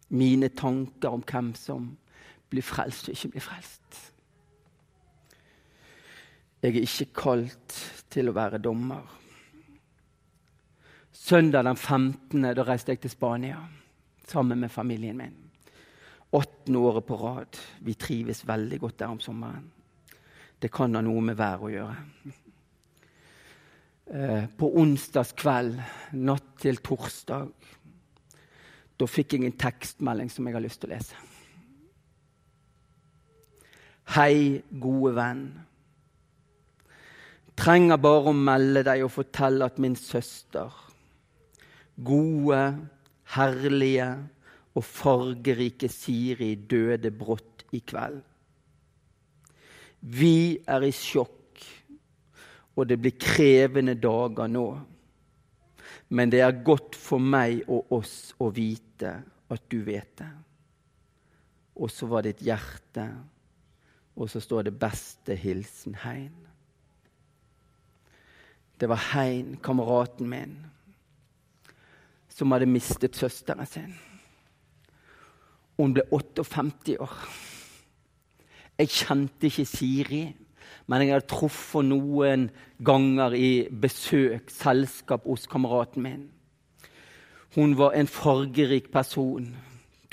mine 0.09 0.49
tanker 0.57 1.13
om 1.17 1.25
hvem 1.25 1.53
som 1.59 1.89
blir 2.53 2.65
frelst 2.65 3.11
og 3.11 3.17
ikke 3.17 3.35
blir 3.37 3.45
frelst. 3.45 4.01
Jeg 6.63 6.73
er 6.73 6.87
ikke 6.87 7.13
kalt 7.21 7.75
til 8.09 8.31
å 8.31 8.35
være 8.37 8.61
dommer. 8.65 9.05
Søndag 11.13 11.67
den 11.67 11.77
15. 11.77 12.47
da 12.57 12.65
reiste 12.65 12.95
jeg 12.95 13.03
til 13.03 13.13
Spania 13.13 13.59
sammen 14.27 14.61
med 14.61 14.73
familien 14.73 15.19
min. 15.21 15.37
Åttende 16.37 16.79
året 16.79 17.07
på 17.07 17.19
rad. 17.21 17.59
Vi 17.85 17.95
trives 17.95 18.45
veldig 18.49 18.81
godt 18.81 18.99
der 18.99 19.13
om 19.13 19.21
sommeren. 19.21 19.69
Det 20.59 20.73
kan 20.73 20.97
ha 20.97 21.03
noe 21.05 21.21
med 21.23 21.37
været 21.37 21.67
å 21.67 21.73
gjøre. 21.73 22.35
Eh, 24.07 24.45
på 24.57 24.73
onsdagskveld, 24.81 25.81
natt 26.23 26.51
til 26.63 26.79
torsdag, 26.79 27.49
da 28.97 29.09
fikk 29.11 29.35
jeg 29.35 29.45
en 29.45 29.57
tekstmelding 29.61 30.31
som 30.33 30.47
jeg 30.47 30.57
har 30.57 30.65
lyst 30.65 30.81
til 30.81 30.93
å 30.93 30.95
lese. 30.95 31.25
Hei, 34.15 34.63
gode 34.71 35.13
venn. 35.17 35.43
Trenger 37.57 38.01
bare 38.01 38.33
å 38.33 38.37
melde 38.37 38.85
deg 38.87 39.05
og 39.07 39.15
fortelle 39.15 39.67
at 39.67 39.79
min 39.81 39.97
søster, 39.97 40.73
gode, 41.97 42.61
herlige 43.37 44.11
og 44.77 44.85
fargerike 44.85 45.89
Siri, 45.89 46.53
døde 46.69 47.11
brått 47.11 47.65
i 47.73 47.81
kveld. 47.81 48.21
Vi 50.07 50.61
er 50.69 50.85
i 50.85 50.93
sjokk 50.93 51.37
og 52.77 52.85
det 52.89 52.99
blir 53.01 53.17
krevende 53.19 53.97
dager 53.99 54.51
nå. 54.53 54.67
Men 56.13 56.31
det 56.31 56.43
er 56.45 56.65
godt 56.65 56.97
for 56.99 57.23
meg 57.23 57.65
og 57.73 57.97
oss 57.97 58.35
å 58.39 58.51
vite 58.55 59.15
at 59.51 59.65
du 59.73 59.81
vet 59.87 60.13
det. 60.21 60.33
Og 61.77 61.91
så 61.93 62.09
var 62.09 62.25
det 62.25 62.37
et 62.37 62.47
hjerte, 62.51 63.07
og 64.17 64.31
så 64.33 64.41
står 64.41 64.69
det 64.69 64.79
'beste 64.79 65.35
hilsen 65.37 65.97
Hein'. 66.05 66.46
Det 68.81 68.89
var 68.89 69.01
Hein, 69.13 69.57
kameraten 69.63 70.29
min, 70.29 70.57
som 72.29 72.53
hadde 72.53 72.67
mistet 72.67 73.17
søsteren 73.17 73.67
sin. 73.67 73.95
Hun 75.77 75.95
ble 75.95 76.03
58 76.13 76.99
år. 77.01 77.15
Jeg 78.79 78.89
kjente 78.93 79.49
ikke 79.49 79.65
Siri 79.65 80.25
men 80.87 81.03
jeg 81.03 81.17
hadde 81.17 81.31
truffet 81.31 81.87
noen 81.89 82.49
ganger 82.87 83.35
i 83.35 83.51
besøk, 83.71 84.51
selskap 84.53 85.27
hos 85.27 85.47
kameraten 85.51 86.05
min. 86.05 86.25
Hun 87.57 87.75
var 87.79 87.97
en 87.97 88.11
fargerik 88.11 88.93
person, 88.93 89.49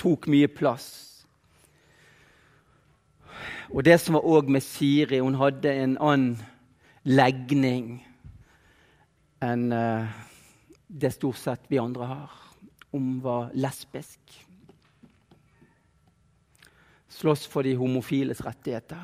tok 0.00 0.26
mye 0.32 0.48
plass. 0.50 0.88
Og 3.70 3.84
det 3.86 3.98
som 4.02 4.18
var 4.18 4.26
òg 4.26 4.50
med 4.50 4.64
Siri, 4.64 5.20
hun 5.22 5.38
hadde 5.38 5.70
en 5.70 5.96
annen 6.00 6.42
legning 7.04 8.02
enn 9.44 9.68
uh, 9.72 10.24
det 10.88 11.12
stort 11.14 11.40
sett 11.40 11.68
vi 11.68 11.78
andre 11.82 12.08
har. 12.08 12.40
om 12.94 13.20
var 13.20 13.50
lesbisk. 13.54 14.20
Slåss 17.08 17.46
for 17.46 17.66
de 17.66 17.74
homofiles 17.74 18.42
rettigheter. 18.46 19.02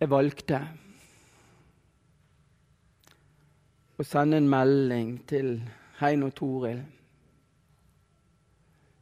Jeg 0.00 0.12
valgte 0.12 0.60
å 3.96 4.04
sende 4.04 4.40
en 4.40 4.48
melding 4.48 5.16
til 5.28 5.54
Hein 6.00 6.24
og 6.24 6.36
Toril 6.36 6.84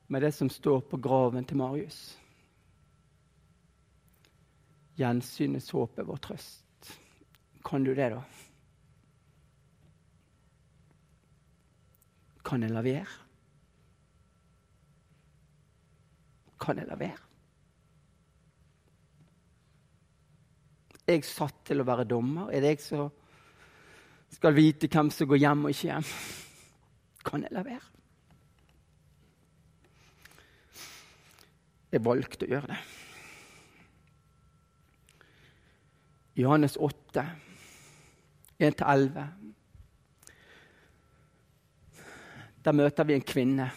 med 0.08 0.22
det 0.22 0.32
som 0.32 0.50
står 0.50 0.80
på 0.88 0.96
graven 0.96 1.44
til 1.44 1.60
Marius. 1.60 2.00
Gjensynets 4.98 5.70
håp 5.70 6.00
er 6.00 6.08
vår 6.08 6.20
trøst. 6.24 6.92
Kan 7.64 7.84
du 7.84 7.92
det, 7.94 8.10
da? 8.16 8.22
Kan 12.48 12.64
jeg 12.64 12.72
la 12.72 12.82
være? 12.82 13.06
Kan 16.58 16.80
jeg 16.80 16.88
la 16.88 16.96
være? 16.98 17.28
jeg 21.08 21.24
satt 21.24 21.62
til 21.68 21.80
å 21.80 21.86
være 21.88 22.06
dommer? 22.08 22.50
Er 22.52 22.64
det 22.64 22.74
jeg 22.74 22.82
som 22.84 23.08
skal 24.32 24.56
vite 24.56 24.90
hvem 24.92 25.10
som 25.14 25.28
går 25.30 25.40
hjem 25.40 25.64
og 25.64 25.72
ikke 25.72 25.88
hjem? 25.88 26.10
Kan 27.28 27.46
jeg 27.46 27.54
la 27.56 27.64
være? 27.64 27.84
Jeg 31.92 32.05
valgte 32.05 32.46
å 32.46 32.51
gjøre 32.51 32.72
det. 32.72 32.81
Johannes 36.38 36.77
8, 36.77 37.24
1-11. 38.61 39.24
Der 42.64 42.77
møter 42.77 43.09
vi 43.09 43.16
en 43.16 43.24
kvinne. 43.27 43.70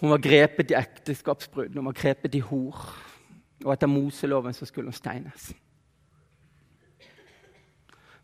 Hun 0.00 0.12
var 0.12 0.22
grepet 0.22 0.70
i 0.70 0.78
ekteskapsbrudd, 0.78 1.74
hun 1.74 1.88
var 1.88 1.96
grepet 1.96 2.36
i 2.36 2.44
hor 2.44 2.80
og 3.64 3.72
etter 3.72 3.88
Moseloven 3.88 4.54
så 4.54 4.66
skulle 4.68 4.90
hun 4.90 4.96
steines. 4.96 5.52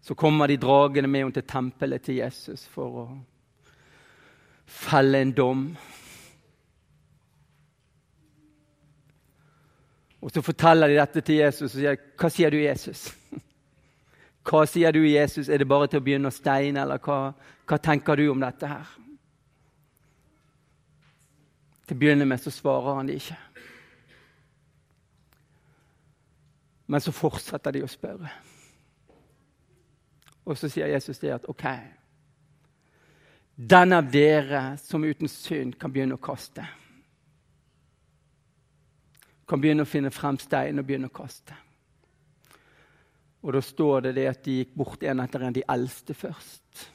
Så 0.03 0.15
kommer 0.19 0.47
de 0.47 0.57
dragende 0.57 1.09
med 1.09 1.21
henne 1.21 1.37
til 1.37 1.47
tempelet 1.47 2.03
til 2.03 2.19
Jesus 2.21 2.67
for 2.69 2.99
å 3.03 3.07
felle 4.67 5.21
en 5.23 5.33
dom. 5.37 5.65
Og 10.23 10.31
Så 10.31 10.43
forteller 10.43 10.89
de 10.89 11.01
dette 11.01 11.21
til 11.21 11.35
Jesus 11.35 11.75
og 11.75 11.81
sier, 11.81 11.97
'Hva 12.17 12.29
sier 12.31 12.51
du, 12.51 12.57
Jesus?' 12.57 13.13
Hva 14.43 14.67
sier 14.67 14.93
du, 14.93 15.05
Jesus? 15.07 15.49
Er 15.49 15.59
det 15.59 15.69
bare 15.69 15.87
til 15.87 16.01
å 16.01 16.05
begynne 16.05 16.29
å 16.29 16.35
steine, 16.35 16.83
eller 16.83 16.99
hva, 16.99 17.33
hva 17.67 17.79
tenker 17.79 18.17
du 18.17 18.25
om 18.31 18.41
dette 18.43 18.67
her? 18.67 18.89
Til 21.87 21.97
å 21.97 21.99
begynne 21.99 22.27
med 22.27 22.41
så 22.43 22.51
svarer 22.51 22.99
han 22.99 23.07
de 23.07 23.19
ikke. 23.21 23.39
Men 26.87 27.01
så 27.01 27.15
fortsetter 27.15 27.73
de 27.73 27.85
å 27.87 27.91
spørre. 27.91 28.33
Og 30.45 30.59
så 30.59 30.69
sier 30.69 30.91
Jesus 30.91 31.23
det 31.23 31.31
at 31.31 31.45
OK 31.49 31.63
Den 33.55 33.93
av 33.93 34.11
dere 34.11 34.77
som 34.83 35.05
uten 35.05 35.29
synd 35.31 35.79
kan 35.79 35.93
begynne 35.93 36.19
å 36.19 36.23
kaste 36.23 36.67
Kan 39.53 39.61
begynne 39.61 39.85
å 39.85 39.89
finne 39.89 40.09
frem 40.15 40.39
stein 40.41 40.81
og 40.81 40.89
begynne 40.89 41.11
å 41.13 41.15
kaste. 41.15 41.59
Og 43.45 43.53
da 43.53 43.61
står 43.61 44.07
det, 44.07 44.15
det 44.17 44.27
at 44.31 44.41
de 44.47 44.57
gikk 44.63 44.73
bort 44.81 45.05
en 45.05 45.21
etter 45.21 45.45
en, 45.45 45.53
de 45.53 45.67
eldste 45.69 46.17
først. 46.17 46.87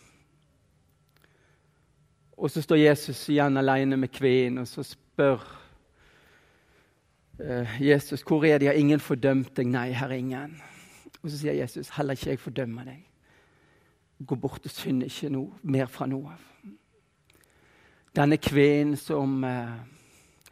Og 2.37 2.49
så 2.49 2.63
står 2.65 2.81
Jesus 2.81 3.21
igjen 3.29 3.61
alene 3.61 3.99
med 4.01 4.09
kvinnen, 4.13 4.63
og 4.63 4.69
så 4.71 4.85
spør 4.85 5.45
Eh, 7.39 7.81
Jesus, 7.81 8.21
hvor 8.21 8.45
er 8.45 8.57
de? 8.57 8.65
Har 8.65 8.73
ingen 8.73 8.99
fordømt 8.99 9.57
deg? 9.57 9.67
Nei, 9.67 9.91
her 9.91 10.09
er 10.09 10.17
ingen. 10.17 10.55
Og 11.21 11.29
så 11.29 11.37
sier 11.37 11.53
Jesus, 11.53 11.91
heller 11.93 12.17
ikke 12.17 12.31
jeg 12.31 12.39
fordømmer 12.41 12.87
deg. 12.87 13.03
Gå 14.25 14.35
bort 14.35 14.65
og 14.65 14.73
synd 14.73 15.05
ikke 15.05 15.29
noe, 15.29 15.59
mer 15.61 15.85
fra 15.85 16.07
nå 16.09 16.23
av. 16.31 16.47
Denne 18.17 18.39
kvinnen 18.41 18.97
som 18.97 19.43
eh, 19.45 19.75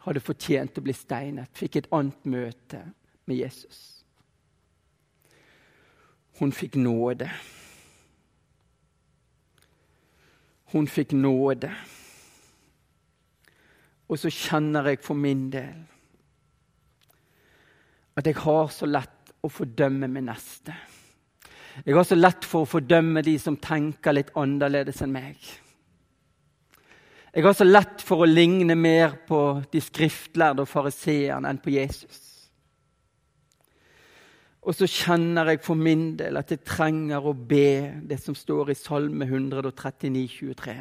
hadde 0.05 0.21
fortjent 0.21 0.77
å 0.77 0.85
bli 0.85 0.93
steinet, 0.93 1.51
fikk 1.57 1.79
et 1.79 1.91
annet 1.95 2.29
møte 2.29 2.81
med 3.25 3.39
Jesus. 3.39 3.81
Hun 6.39 6.51
fikk 6.53 6.75
nåde. 6.77 7.29
Hun 10.73 10.87
fikk 10.91 11.15
nåde. 11.17 11.71
Og 14.05 14.19
så 14.21 14.29
kjenner 14.29 14.91
jeg 14.91 15.01
for 15.01 15.17
min 15.17 15.47
del 15.53 15.85
at 18.15 18.27
jeg 18.29 18.37
har 18.45 18.69
så 18.71 18.87
lett 18.87 19.33
å 19.43 19.49
fordømme 19.51 20.07
min 20.07 20.29
neste. 20.29 20.71
Jeg 21.83 21.95
har 21.97 22.05
så 22.07 22.15
lett 22.15 22.45
for 22.47 22.63
å 22.63 22.69
fordømme 22.69 23.23
de 23.25 23.33
som 23.41 23.57
tenker 23.59 24.15
litt 24.15 24.31
annerledes 24.39 25.01
enn 25.03 25.11
meg. 25.11 25.35
Jeg 27.35 27.43
har 27.43 27.55
så 27.57 27.65
lett 27.67 27.99
for 27.99 28.23
å 28.23 28.29
ligne 28.29 28.77
mer 28.79 29.17
på 29.27 29.39
de 29.67 29.81
skriftlærde 29.83 30.63
og 30.63 30.69
fariseerne 30.71 31.49
enn 31.51 31.57
på 31.59 31.73
Jesus. 31.73 32.21
Og 34.63 34.73
så 34.73 34.87
kjenner 34.87 35.51
jeg 35.51 35.59
for 35.65 35.75
min 35.75 36.13
del 36.15 36.39
at 36.39 36.53
jeg 36.53 36.63
trenger 36.63 37.27
å 37.27 37.35
be 37.35 37.99
det 38.07 38.21
som 38.23 38.37
står 38.39 38.71
i 38.71 38.77
Salme 38.79 39.27
139, 39.27 40.23
23. 40.31 40.77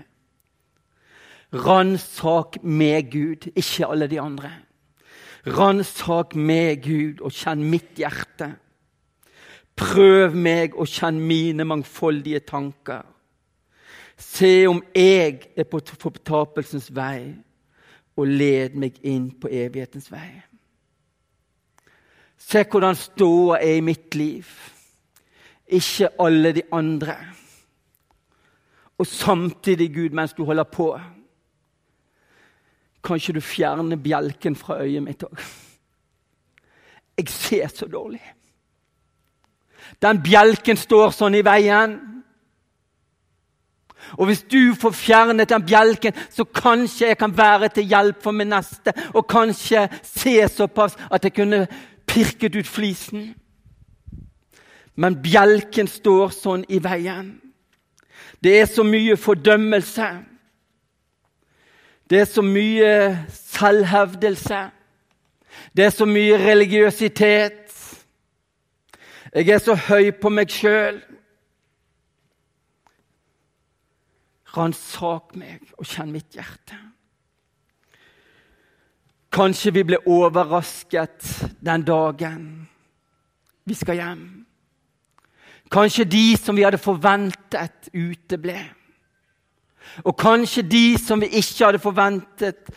Ransak 1.65 2.61
med 2.63 3.11
Gud, 3.11 3.49
ikke 3.51 3.91
alle 3.91 4.09
de 4.11 4.21
andre. 4.23 4.53
Ransak 5.59 6.37
med 6.39 6.85
Gud 6.87 7.19
og 7.21 7.35
kjenn 7.35 7.67
mitt 7.67 7.99
hjerte. 7.99 8.55
Prøv 9.75 10.39
meg 10.39 10.79
og 10.79 10.87
kjenn 10.87 11.19
mine 11.19 11.67
mangfoldige 11.67 12.45
tanker. 12.47 13.03
Se 14.17 14.67
om 14.67 14.83
jeg 14.95 15.41
er 15.57 15.67
på 15.69 15.81
fortapelsens 16.01 16.89
vei, 16.95 17.35
og 18.17 18.31
led 18.31 18.77
meg 18.79 18.99
inn 19.03 19.31
på 19.41 19.51
evighetens 19.51 20.07
vei. 20.13 20.29
Se 22.39 22.63
hvordan 22.63 22.95
ståa 22.99 23.59
er 23.59 23.81
i 23.81 23.85
mitt 23.85 24.15
liv, 24.15 24.47
ikke 25.67 26.13
alle 26.21 26.53
de 26.55 26.63
andre. 26.73 27.17
Og 28.99 29.07
samtidig, 29.07 29.89
Gud, 29.95 30.15
mens 30.15 30.33
du 30.33 30.45
holder 30.45 30.65
på 30.65 30.93
kan 33.05 33.17
ikke 33.21 33.35
du 33.37 33.41
fjerne 33.41 33.99
bjelken 34.01 34.57
fra 34.57 34.79
øyet 34.81 35.03
mitt 35.05 35.23
òg? 35.27 35.41
Jeg 37.19 37.29
ser 37.29 37.69
så 37.69 37.87
dårlig. 37.87 38.23
Den 40.03 40.23
bjelken 40.25 40.77
står 40.81 41.13
sånn 41.13 41.37
i 41.37 41.45
veien. 41.45 41.99
Og 44.13 44.27
hvis 44.27 44.43
du 44.43 44.75
får 44.79 44.91
fjernet 44.91 45.49
den 45.49 45.65
bjelken, 45.67 46.13
så 46.31 46.45
kanskje 46.45 47.09
jeg 47.09 47.19
kan 47.19 47.37
være 47.37 47.69
til 47.69 47.89
hjelp 47.89 48.23
for 48.23 48.33
min 48.33 48.53
neste. 48.53 48.93
Og 49.15 49.27
kanskje 49.29 49.89
se 50.03 50.37
såpass 50.49 50.97
at 51.11 51.25
jeg 51.25 51.35
kunne 51.35 51.67
pirket 52.07 52.57
ut 52.57 52.69
flisen. 52.69 53.35
Men 54.97 55.19
bjelken 55.23 55.89
står 55.91 56.31
sånn 56.37 56.67
i 56.69 56.79
veien. 56.83 57.35
Det 58.45 58.61
er 58.61 58.67
så 58.71 58.85
mye 58.87 59.17
fordømmelse. 59.17 60.09
Det 62.11 62.21
er 62.21 62.29
så 62.29 62.43
mye 62.45 62.93
selvhevdelse. 63.33 64.61
Det 65.77 65.85
er 65.85 65.91
så 65.91 66.07
mye 66.07 66.39
religiøsitet. 66.39 67.73
Jeg 69.35 69.49
er 69.49 69.59
så 69.59 69.75
høy 69.75 70.13
på 70.21 70.31
meg 70.31 70.53
sjøl. 70.53 71.01
Ransak 74.55 75.35
meg 75.39 75.65
og 75.79 75.87
kjenn 75.89 76.13
mitt 76.15 76.37
hjerte. 76.37 76.79
Kanskje 79.35 79.73
vi 79.75 79.83
ble 79.89 79.99
overrasket 80.07 81.27
den 81.65 81.83
dagen 81.87 82.45
vi 83.65 83.75
skal 83.75 83.99
hjem. 83.99 84.25
Kanskje 85.73 86.05
de 86.07 86.25
som 86.39 86.55
vi 86.55 86.63
hadde 86.63 86.79
forventet, 86.79 87.89
uteble. 87.91 88.59
Og 90.05 90.15
kanskje 90.19 90.63
de 90.63 90.85
som 91.01 91.21
vi 91.23 91.33
ikke 91.41 91.65
hadde 91.67 91.83
forventet 91.83 92.71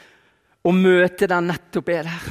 å 0.65 0.73
møte 0.73 1.27
der, 1.29 1.43
nettopp 1.43 1.91
er 1.93 2.07
der. 2.07 2.27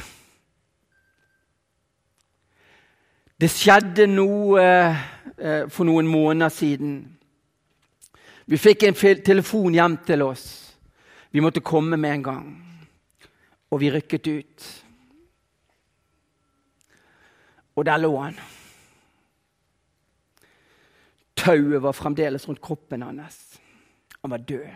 Det 3.37 3.49
skjedde 3.53 4.07
noe 4.09 4.63
eh, 4.65 5.65
for 5.69 5.85
noen 5.85 6.09
måneder 6.09 6.53
siden. 6.53 6.97
Vi 8.47 8.57
fikk 8.57 8.83
en 8.87 8.95
telefon 9.25 9.75
hjem 9.75 9.97
til 10.07 10.23
oss. 10.23 10.45
Vi 11.35 11.41
måtte 11.43 11.59
komme 11.59 11.97
med 11.99 12.13
en 12.13 12.23
gang. 12.23 12.45
Og 13.67 13.81
vi 13.81 13.91
rykket 13.91 14.27
ut. 14.27 14.67
Og 17.75 17.85
der 17.85 17.99
lå 17.99 18.11
han. 18.17 18.37
Tauet 21.37 21.83
var 21.83 21.95
fremdeles 21.95 22.47
rundt 22.47 22.63
kroppen 22.63 23.03
hans. 23.03 23.59
Han 24.21 24.31
var 24.31 24.45
død. 24.47 24.69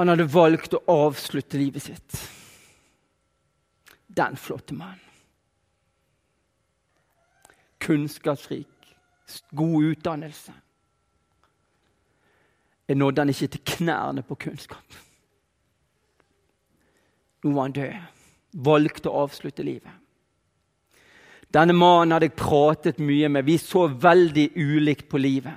Han 0.00 0.08
hadde 0.08 0.26
valgt 0.32 0.74
å 0.74 0.82
avslutte 1.06 1.60
livet 1.60 1.84
sitt. 1.84 2.18
Den 4.10 4.34
flotte 4.36 4.74
mannen. 4.74 5.06
Kunnskapsrik, 7.80 8.90
god 9.56 9.84
utdannelse. 9.94 10.52
Jeg 12.90 12.98
nådde 12.98 13.22
han 13.22 13.28
ikke 13.30 13.46
til 13.46 13.60
knærne 13.76 14.22
på 14.26 14.34
kunnskap. 14.34 14.94
Nå 17.44 17.52
var 17.54 17.68
han 17.68 17.74
død. 17.76 17.92
Valgte 18.66 19.12
å 19.12 19.20
avslutte 19.28 19.62
livet. 19.62 19.92
Denne 21.54 21.74
mannen 21.74 22.16
hadde 22.16 22.26
jeg 22.26 22.38
pratet 22.40 22.98
mye 22.98 23.28
med. 23.30 23.46
Vi 23.46 23.60
så 23.62 23.84
veldig 23.86 24.48
ulikt 24.56 25.06
på 25.06 25.20
livet. 25.22 25.54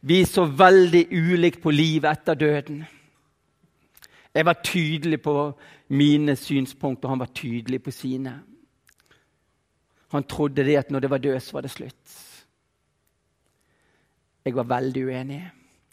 Vi 0.00 0.24
så 0.26 0.48
veldig 0.50 1.04
ulikt 1.14 1.62
på 1.62 1.70
livet 1.70 2.10
etter 2.10 2.34
døden. 2.34 2.82
Jeg 4.34 4.46
var 4.46 4.58
tydelig 4.66 5.20
på 5.22 5.34
mine 5.88 6.34
synspunkter, 6.36 7.08
han 7.08 7.22
var 7.22 7.30
tydelig 7.30 7.78
på 7.82 7.94
sine. 7.94 8.40
Han 10.12 10.26
trodde 10.26 10.66
det 10.66 10.76
at 10.82 10.90
når 10.90 11.06
det 11.06 11.10
var 11.10 11.22
død, 11.22 11.38
så 11.40 11.56
var 11.56 11.62
det 11.62 11.70
slutt. 11.70 12.18
Jeg 14.44 14.54
var 14.54 14.66
veldig 14.74 15.06
uenig, 15.06 15.40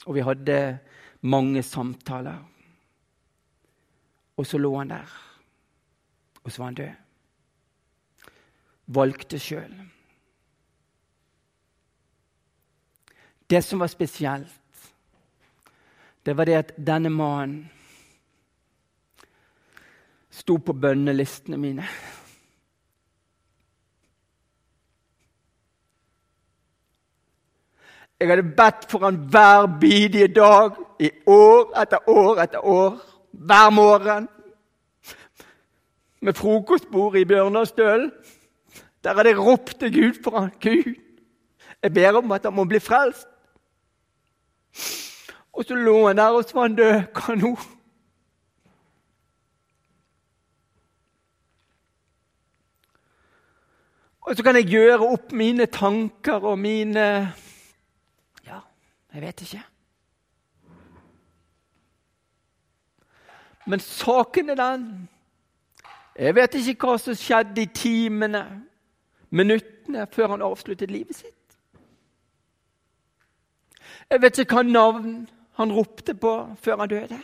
og 0.06 0.16
vi 0.16 0.26
hadde 0.26 0.80
mange 1.22 1.64
samtaler. 1.64 2.42
Og 4.38 4.48
så 4.48 4.58
lå 4.58 4.72
han 4.78 4.90
der, 4.90 5.10
og 6.44 6.52
så 6.52 6.62
var 6.62 6.72
han 6.72 6.80
død. 6.80 6.90
Valgte 8.86 9.40
sjøl. 9.40 9.76
Det 13.50 13.62
som 13.64 13.80
var 13.80 13.88
spesielt, 13.88 14.60
det 16.26 16.38
var 16.38 16.46
det 16.46 16.56
at 16.58 16.76
denne 16.78 17.10
mannen 17.12 17.70
sto 20.34 20.58
på 20.58 20.74
bønnelistene 20.74 21.58
mine. 21.58 21.88
Jeg 28.24 28.30
hadde 28.32 28.56
bedt 28.56 28.86
for 28.88 29.04
han 29.04 29.16
hver 29.16 29.66
bidige 29.80 30.28
dag 30.32 30.78
i 31.00 31.10
år 31.28 31.74
etter 31.82 32.06
år 32.08 32.40
etter 32.40 32.64
år. 32.66 32.94
Hver 33.32 33.70
morgen. 33.70 34.30
Med 36.22 36.34
frokostbord 36.34 37.18
i 37.20 37.26
Bjørnarstølen. 37.26 38.12
Der 39.04 39.14
hadde 39.14 39.30
jeg 39.30 39.40
ropt 39.40 39.76
til 39.80 39.92
Gud 39.92 40.24
for 40.24 40.40
han. 40.40 40.50
Gud, 40.62 40.96
jeg 41.84 41.94
ber 41.94 42.18
om 42.18 42.32
at 42.32 42.46
han 42.46 42.54
må 42.54 42.64
bli 42.64 42.80
frelst. 42.80 43.28
Og 45.54 45.68
så 45.68 45.76
lå 45.76 46.08
han 46.08 46.18
der, 46.18 46.32
og 46.32 46.44
så 46.44 46.54
var 46.54 46.62
han 46.62 46.76
død. 46.76 47.02
Hva 47.12 47.36
nå? 47.36 47.58
Og 54.22 54.36
så 54.36 54.44
kan 54.44 54.56
jeg 54.56 54.72
gjøre 54.72 55.12
opp 55.12 55.32
mine 55.36 55.66
tanker 55.66 56.40
og 56.40 56.60
mine 56.60 57.34
jeg 59.14 59.22
vet 59.22 59.42
ikke. 59.42 59.64
Men 63.66 63.80
saken 63.80 64.50
er 64.50 64.56
den 64.56 65.10
Jeg 66.16 66.36
vet 66.36 66.56
ikke 66.56 66.88
hva 66.88 66.98
som 67.02 67.16
skjedde 67.18 67.64
i 67.64 67.70
timene, 67.74 68.44
minuttene, 69.34 70.06
før 70.14 70.28
han 70.36 70.44
avsluttet 70.46 70.92
livet 70.92 71.16
sitt. 71.18 71.56
Jeg 74.10 74.22
vet 74.22 74.38
ikke 74.44 74.60
hva 74.60 74.64
navn 74.68 75.16
han 75.58 75.74
ropte 75.74 76.14
på 76.14 76.34
før 76.62 76.84
han 76.84 76.90
døde. 76.90 77.18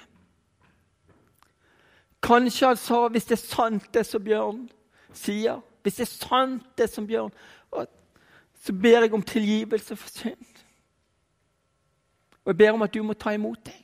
Kanskje 2.25 2.67
han 2.67 2.81
sa, 2.81 3.07
hvis 3.07 3.29
det 3.29 3.37
er 3.37 3.45
sant, 3.45 3.93
det 3.93 4.05
som 4.05 4.23
Bjørn 4.23 4.65
sier 5.13 5.61
Hvis 5.83 5.95
det 5.95 6.03
er 6.03 6.11
sant, 6.11 6.65
det 6.77 6.89
som 6.91 7.07
Bjørn 7.07 7.31
Så 8.53 8.73
ber 8.73 9.05
jeg 9.05 9.13
om 9.13 9.21
tilgivelse 9.21 9.95
for 9.95 10.09
synd. 10.09 10.45
Og 12.49 12.53
jeg 12.55 12.57
ber 12.57 12.71
om 12.73 12.81
at 12.81 12.93
du 12.93 13.03
må 13.05 13.13
ta 13.13 13.29
imot 13.37 13.59
deg. 13.69 13.77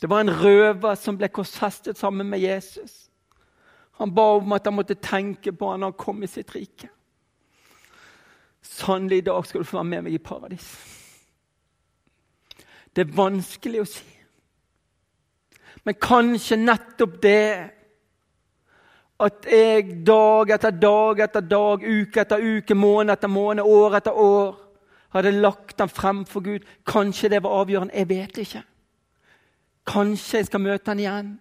Det 0.00 0.08
var 0.08 0.22
en 0.22 0.32
røver 0.32 0.94
som 0.96 1.18
ble 1.20 1.28
korsfestet 1.28 1.98
sammen 2.00 2.24
med 2.32 2.40
Jesus. 2.40 3.10
Han 4.00 4.14
ba 4.16 4.24
om 4.38 4.56
at 4.56 4.64
han 4.64 4.78
måtte 4.78 4.96
tenke 4.96 5.52
på 5.52 5.68
han 5.68 5.84
når 5.84 5.92
han 5.92 6.00
kom 6.00 6.24
i 6.24 6.30
sitt 6.30 6.54
rike. 6.56 6.88
Sannelig, 8.64 9.18
i 9.18 9.26
dag 9.28 9.44
skal 9.44 9.60
du 9.60 9.68
få 9.68 9.76
være 9.76 9.90
med 9.92 10.06
meg 10.06 10.16
i 10.16 10.24
paradis. 10.24 10.72
Det 12.96 13.04
er 13.04 13.16
vanskelig 13.20 13.84
å 13.84 13.88
si. 13.92 14.08
Men 15.84 16.00
kanskje 16.00 16.62
nettopp 16.64 17.20
det 17.20 17.46
at 19.20 19.52
jeg 19.52 20.00
dag 20.08 20.56
etter 20.56 20.80
dag 20.80 21.20
etter 21.28 21.44
dag, 21.44 21.84
uke 21.84 22.24
etter 22.24 22.40
uke, 22.40 22.72
måned 22.74 23.12
etter 23.12 23.28
måned, 23.28 23.68
år 23.68 24.00
etter 24.00 24.16
år 24.16 24.62
hadde 25.16 25.40
lagt 25.40 25.80
ham 25.80 25.88
frem 25.88 26.24
for 26.26 26.40
Gud. 26.44 26.64
Kanskje 26.86 27.28
det 27.28 27.42
var 27.42 27.60
avgjørende. 27.60 27.94
Jeg 27.94 28.08
vet 28.08 28.38
ikke. 28.38 28.62
Kanskje 29.86 30.38
jeg 30.38 30.46
skal 30.46 30.60
møte 30.60 30.90
ham 30.90 30.98
igjen. 30.98 31.34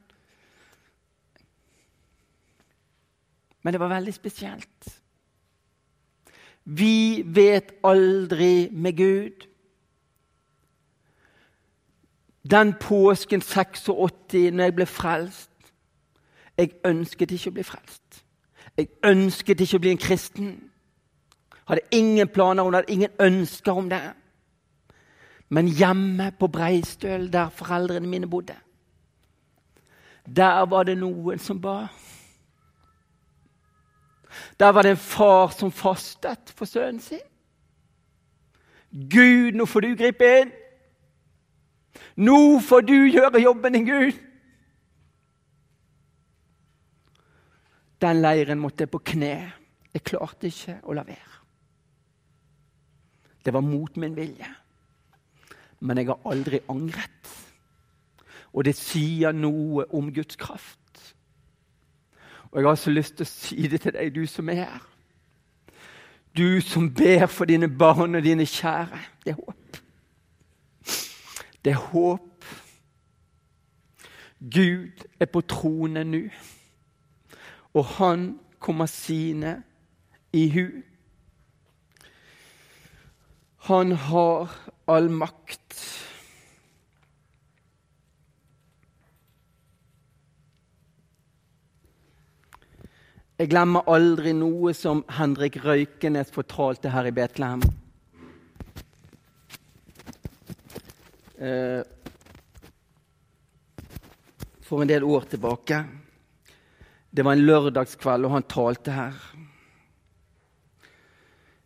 Men 3.64 3.74
det 3.74 3.80
var 3.82 3.88
veldig 3.88 4.14
spesielt. 4.14 5.02
Vi 6.66 7.24
vet 7.26 7.72
aldri 7.84 8.70
med 8.72 8.98
Gud. 8.98 9.48
Den 12.52 12.74
påsken 12.82 13.42
86, 13.42 13.88
når 14.52 14.64
jeg 14.64 14.76
ble 14.76 14.86
frelst 14.86 15.50
Jeg 16.58 16.72
ønsket 16.86 17.32
ikke 17.32 17.50
å 17.50 17.54
bli 17.58 17.64
frelst. 17.68 18.22
Jeg 18.78 18.88
ønsket 19.04 19.60
ikke 19.60 19.76
å 19.76 19.82
bli 19.84 19.92
en 19.92 20.00
kristen. 20.00 20.54
Hadde 21.66 21.82
ingen 21.92 22.28
planer 22.28 22.64
hun 22.64 22.74
hadde 22.74 22.94
ingen 22.94 23.12
ønsker 23.20 23.72
om 23.72 23.90
det. 23.90 24.02
Men 25.50 25.68
hjemme 25.68 26.32
på 26.40 26.48
Breistøl, 26.48 27.32
der 27.34 27.50
foreldrene 27.50 28.08
mine 28.08 28.30
bodde, 28.30 28.56
der 30.26 30.66
var 30.66 30.84
det 30.84 30.98
noen 30.98 31.40
som 31.40 31.62
ba. 31.62 31.86
Der 34.60 34.74
var 34.74 34.82
det 34.82 34.96
en 34.96 34.98
far 34.98 35.54
som 35.54 35.72
fastet 35.72 36.54
for 36.56 36.66
sønnen 36.66 37.00
sin. 37.00 37.22
Gud, 38.90 39.54
nå 39.54 39.66
får 39.66 39.82
du 39.82 39.96
gripe 39.96 40.30
inn! 40.42 40.54
Nå 42.16 42.60
får 42.64 42.82
du 42.88 42.96
gjøre 43.12 43.42
jobben 43.44 43.76
din, 43.76 43.86
Gud! 43.86 44.18
Den 48.02 48.22
leiren 48.22 48.60
måtte 48.60 48.86
jeg 48.86 48.92
på 48.92 49.04
kne. 49.14 49.36
Jeg 49.94 50.04
klarte 50.04 50.48
ikke 50.52 50.80
å 50.84 50.96
la 50.96 51.06
være. 51.08 51.35
Det 53.46 53.54
var 53.54 53.62
mot 53.62 53.98
min 53.98 54.16
vilje. 54.16 54.48
Men 55.80 55.98
jeg 55.98 56.08
har 56.08 56.20
aldri 56.26 56.60
angret. 56.70 57.32
Og 58.54 58.66
det 58.66 58.76
sier 58.76 59.36
noe 59.36 59.86
om 59.94 60.14
Guds 60.14 60.36
kraft. 60.36 60.80
Og 62.52 62.62
jeg 62.62 62.68
har 62.68 62.76
så 62.76 62.92
lyst 62.92 63.18
til 63.18 63.28
å 63.28 63.30
si 63.30 63.68
det 63.68 63.82
til 63.84 63.94
deg, 63.94 64.14
du 64.16 64.26
som 64.28 64.50
er 64.50 64.62
her. 64.64 64.84
Du 66.38 66.62
som 66.62 66.88
ber 66.94 67.28
for 67.32 67.46
dine 67.46 67.68
barn 67.68 68.16
og 68.16 68.24
dine 68.24 68.46
kjære. 68.48 69.00
Det 69.26 69.36
er 69.36 69.40
håp. 69.40 69.78
Det 71.66 71.72
er 71.72 71.84
håp. 71.92 72.46
Gud 74.40 75.06
er 75.20 75.26
på 75.26 75.42
tronen 75.42 76.12
nå, 76.12 76.20
og 77.74 77.86
han 77.98 78.28
kommer 78.60 78.86
sine 78.86 79.64
i 80.34 80.50
hu. 80.52 80.68
Han 83.66 83.92
har 83.92 84.50
all 84.86 85.08
makt. 85.10 85.74
Jeg 93.42 93.50
glemmer 93.50 93.90
aldri 93.90 94.36
noe 94.38 94.76
som 94.78 95.02
Henrik 95.18 95.58
Røykenes 95.64 96.30
fortalte 96.36 96.94
her 96.94 97.10
i 97.10 97.16
Betlehem. 97.18 97.66
Eh, 101.42 101.82
for 104.62 104.86
en 104.86 104.94
del 104.94 105.10
år 105.10 105.26
tilbake. 105.34 105.82
Det 107.10 107.26
var 107.26 107.34
en 107.34 107.48
lørdagskveld, 107.50 108.30
og 108.30 108.38
han 108.38 108.46
talte 108.46 108.94
her. 108.94 109.26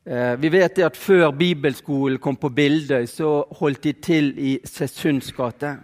Eh, 0.05 0.41
vi 0.41 0.51
vet 0.51 0.79
at 0.79 0.97
Før 0.97 1.31
bibelskolen 1.31 2.19
kom 2.19 2.35
på 2.35 2.49
Bildøy, 2.49 3.05
så 3.05 3.43
holdt 3.59 3.83
de 3.83 3.93
til 3.93 4.33
i 4.37 4.59
Sesunds 4.65 5.31
gate. 5.31 5.77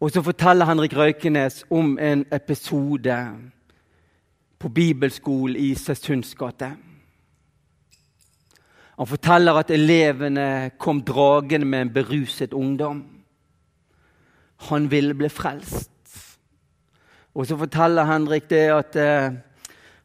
Og 0.00 0.10
så 0.10 0.22
forteller 0.22 0.66
Henrik 0.66 0.96
Røykenes 0.96 1.64
om 1.70 1.98
en 1.98 2.24
episode 2.32 3.18
på 4.58 4.68
bibelskolen 4.68 5.56
i 5.56 5.74
Sesunds 5.74 6.34
gate. 6.34 6.72
Han 8.98 9.06
forteller 9.06 9.52
at 9.52 9.70
elevene 9.70 10.70
kom 10.78 11.02
dragende 11.02 11.66
med 11.66 11.80
en 11.80 11.92
beruset 11.92 12.52
ungdom. 12.52 13.04
Han 14.56 14.90
ville 14.90 15.14
bli 15.14 15.28
frelst. 15.28 15.90
Og 17.34 17.46
så 17.46 17.56
forteller 17.56 18.04
Henrik 18.04 18.50
det 18.50 18.68
at 18.70 18.96
eh, 18.96 19.32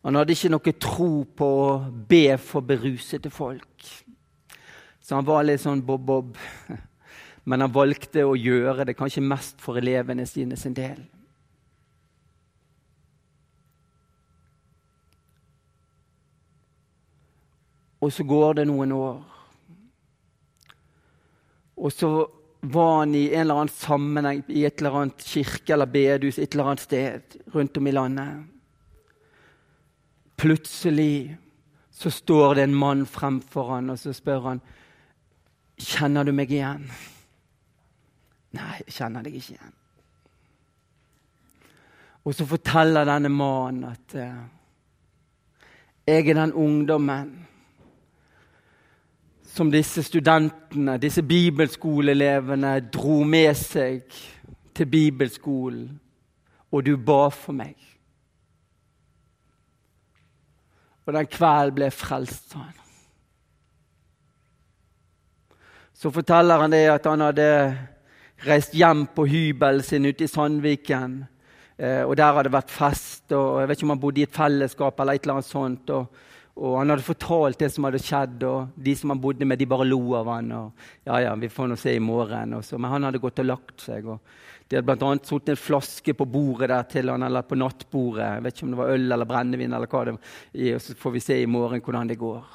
han 0.04 0.16
hadde 0.16 0.36
ikke 0.36 0.52
noe 0.54 0.74
tro 0.80 1.10
på 1.36 1.48
å 1.48 1.72
be 2.10 2.38
for 2.40 2.64
berusede 2.64 3.32
folk. 3.34 3.90
Så 5.04 5.18
han 5.18 5.28
var 5.28 5.44
litt 5.44 5.64
sånn 5.64 5.84
bob-bob. 5.84 6.38
Men 7.50 7.66
han 7.66 7.74
valgte 7.74 8.24
å 8.28 8.38
gjøre 8.38 8.86
det 8.88 8.96
kanskje 9.00 9.26
mest 9.26 9.60
for 9.64 9.80
elevene 9.80 10.28
sine 10.30 10.58
sin 10.60 10.76
del. 10.78 11.02
Og 18.00 18.14
så 18.16 18.24
går 18.24 18.62
det 18.62 18.68
noen 18.70 18.94
år. 18.96 19.18
Og 21.80 21.92
så 21.92 22.12
var 22.62 23.00
han 23.00 23.16
i 23.16 23.26
en 23.34 23.42
eller 23.42 23.64
annen 23.64 23.74
sammenheng 23.74 24.44
i 24.48 24.64
et 24.68 24.80
eller 24.80 25.02
annet 25.02 25.26
kirke 25.26 25.74
eller 25.74 25.88
bedehus 25.92 26.40
et 26.40 26.54
eller 26.54 26.72
annet 26.72 26.84
sted 26.84 27.38
rundt 27.56 27.78
om 27.80 27.88
i 27.88 27.96
landet. 27.96 28.59
Plutselig 30.40 31.38
så 31.92 32.12
står 32.12 32.56
det 32.56 32.64
en 32.64 32.76
mann 32.76 33.06
fremfor 33.06 33.74
han, 33.74 33.90
og 33.92 34.00
så 34.00 34.14
spør 34.16 34.46
han 34.48 34.62
kjenner 35.80 36.28
du 36.28 36.32
meg 36.36 36.52
igjen. 36.52 36.86
Nei, 38.56 38.78
jeg 38.86 38.96
kjenner 38.96 39.26
deg 39.26 39.36
ikke 39.36 39.58
igjen. 39.58 39.76
Og 42.24 42.36
så 42.36 42.48
forteller 42.48 43.08
denne 43.08 43.32
mannen 43.32 43.86
at 43.90 44.16
uh, 44.16 44.40
jeg 46.08 46.30
er 46.30 46.40
den 46.40 46.54
ungdommen 46.54 47.36
som 49.50 49.72
disse 49.72 50.04
studentene, 50.04 50.98
disse 51.02 51.24
bibelskoleelevene, 51.26 52.80
dro 52.94 53.24
med 53.24 53.54
seg 53.58 54.06
til 54.78 54.88
bibelskolen, 54.90 56.00
og 56.72 56.86
du 56.86 56.96
ba 56.98 57.28
for 57.34 57.58
meg. 57.58 57.76
Og 61.10 61.16
den 61.16 61.26
kvelden 61.26 61.74
ble 61.74 61.90
frelst, 61.90 62.52
sa 62.52 62.62
han. 62.62 62.76
Så 65.98 66.12
forteller 66.14 66.62
han 66.62 66.72
det 66.72 66.86
at 66.94 67.08
han 67.10 67.26
hadde 67.26 67.48
reist 68.46 68.76
hjem 68.78 69.08
på 69.16 69.26
hybelen 69.28 69.84
sin 69.84 70.06
ute 70.06 70.24
i 70.24 70.32
Sandviken. 70.32 71.24
Eh, 71.76 72.04
og 72.06 72.16
Der 72.16 72.30
hadde 72.30 72.48
det 72.48 72.56
vært 72.56 72.72
fest, 72.72 73.26
og 73.34 73.60
jeg 73.60 73.68
vet 73.68 73.80
ikke 73.80 73.88
om 73.88 73.96
han 73.96 74.04
bodde 74.04 74.22
i 74.22 74.28
et 74.28 74.38
fellesskap. 74.38 75.00
eller 75.00 75.18
et 75.18 75.26
eller 75.26 75.40
annet 75.40 75.50
sånt, 75.50 75.90
og, 75.90 76.22
og 76.56 76.78
Han 76.78 76.90
hadde 76.90 77.08
fortalt 77.10 77.60
det 77.60 77.72
som 77.74 77.84
hadde 77.84 78.04
skjedd, 78.04 78.44
og 78.44 78.70
de 78.76 78.96
som 78.96 79.10
han 79.10 79.22
bodde 79.22 79.46
med, 79.46 79.60
de 79.60 79.66
bare 79.66 79.90
lo 79.90 80.14
av 80.16 80.30
han, 80.36 80.52
og 80.52 80.72
ja, 81.08 81.20
ja, 81.26 81.36
vi 81.36 81.50
får 81.50 81.68
nå 81.68 81.76
se 81.76 81.96
i 81.96 82.00
morgen. 82.00 82.54
Også. 82.54 82.78
Men 82.78 82.92
han 82.92 83.10
hadde 83.10 83.20
gått 83.20 83.40
og 83.40 83.50
lagt 83.50 83.82
seg. 83.82 84.06
og 84.06 84.20
De 84.70 84.78
hadde 84.78 84.86
bl.a. 84.86 85.16
satt 85.26 85.50
en 85.50 85.58
flaske 85.58 86.14
på 86.14 86.26
bordet 86.30 86.70
der 86.70 86.84
til 86.92 87.10
han, 87.10 87.24
eller 87.26 87.42
på 87.42 87.58
nattbordet. 87.58 88.28
Jeg 88.36 88.44
vet 88.46 88.56
ikke 88.56 88.68
om 88.68 88.74
det 88.76 88.80
var 88.84 88.92
øl 88.94 89.08
eller 89.16 89.30
brennevin, 89.30 89.74
eller 89.74 89.90
hva 89.90 90.04
det 90.06 90.14
var. 90.14 90.84
Så 90.86 90.96
får 91.00 91.16
vi 91.16 91.22
se 91.26 91.38
i 91.42 91.50
morgen 91.50 91.82
hvordan 91.82 92.12
det 92.12 92.20
går. 92.22 92.52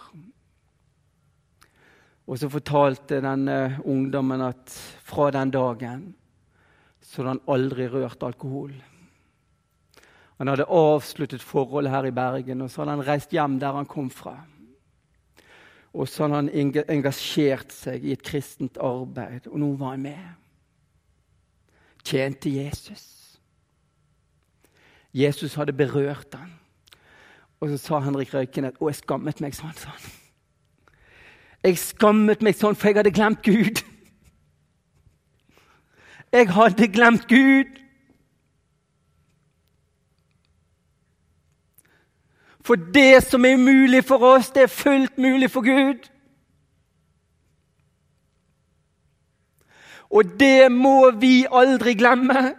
Og 2.24 2.38
så 2.38 2.48
fortalte 2.48 3.18
denne 3.20 3.81
ungdommen 3.83 4.44
at 4.46 4.77
fra 5.05 5.33
den 5.35 5.50
dagen 5.53 6.07
så 7.03 7.20
hadde 7.20 7.35
han 7.35 7.42
aldri 7.50 7.88
rørt 7.90 8.22
alkohol. 8.24 8.72
Han 10.38 10.50
hadde 10.50 10.70
avsluttet 10.70 11.42
forholdet 11.42 11.92
her 11.92 12.09
i 12.09 12.14
Bergen, 12.14 12.62
og 12.62 12.70
så 12.70 12.83
hadde 12.83 12.96
han 12.96 13.07
reist 13.11 13.35
hjem 13.35 13.59
der 13.59 13.77
han 13.77 13.90
kom 13.90 14.07
fra. 14.11 14.38
Og 15.95 16.09
så 16.11 16.24
hadde 16.24 16.41
han 16.45 16.86
engasjert 16.95 17.74
seg 17.74 18.07
i 18.07 18.14
et 18.14 18.24
kristent 18.24 18.78
arbeid, 18.78 19.51
og 19.51 19.61
nå 19.62 19.74
var 19.82 19.95
han 19.95 20.07
med. 20.07 20.43
Tjente 22.05 22.50
Jesus. 22.50 23.40
Jesus 25.14 25.55
hadde 25.55 25.72
berørt 25.72 26.34
ham. 26.34 26.50
Og 27.61 27.68
så 27.68 27.76
sa 27.76 27.98
Henrik 27.98 28.34
Røyken 28.34 28.64
at 28.64 28.74
'Å, 28.80 28.88
jeg 28.88 28.94
skammet 28.94 29.40
meg', 29.40 29.55
sa 29.55 29.66
han. 29.66 30.11
Jeg 31.64 31.78
skammet 31.78 32.42
meg 32.42 32.55
sånn, 32.55 32.76
for 32.76 32.88
jeg 32.88 32.96
hadde 32.96 33.11
glemt 33.11 33.42
Gud. 33.42 33.80
Jeg 36.32 36.50
hadde 36.52 36.88
glemt 36.88 37.28
Gud. 37.28 37.80
For 42.64 42.74
det 42.74 43.22
som 43.24 43.44
er 43.44 43.55
umulig 43.55 44.05
for 44.05 44.18
oss, 44.18 44.50
det 44.50 44.62
er 44.62 44.66
fullt 44.66 45.18
mulig 45.18 45.50
for 45.50 45.62
Gud. 45.62 46.11
Og 50.14 50.36
det 50.40 50.72
må 50.72 51.10
vi 51.18 51.46
aldri 51.50 51.96
glemme. 51.98 52.52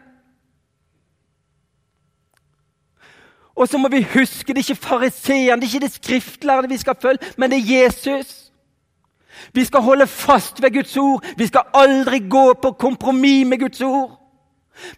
Og 3.55 3.67
så 3.71 3.79
må 3.79 3.87
vi 3.87 4.03
huske 4.03 4.53
det 4.53 4.59
er 4.59 4.73
ikke 4.73 4.87
fariseeren, 4.87 5.61
det 5.61 5.69
er 5.69 5.73
ikke 5.73 5.85
det 5.85 5.93
skriftlærde 5.93 6.69
vi 6.69 6.77
skal 6.77 6.97
følge, 7.01 7.31
men 7.37 7.51
det 7.51 7.59
er 7.59 7.83
Jesus. 7.83 8.51
Vi 9.53 9.63
skal 9.65 9.81
holde 9.81 10.07
fast 10.07 10.61
ved 10.61 10.73
Guds 10.73 10.97
ord. 10.97 11.23
Vi 11.37 11.47
skal 11.47 11.61
aldri 11.73 12.19
gå 12.29 12.53
på 12.61 12.71
kompromiss 12.71 13.47
med 13.47 13.59
Guds 13.59 13.81
ord. 13.81 14.19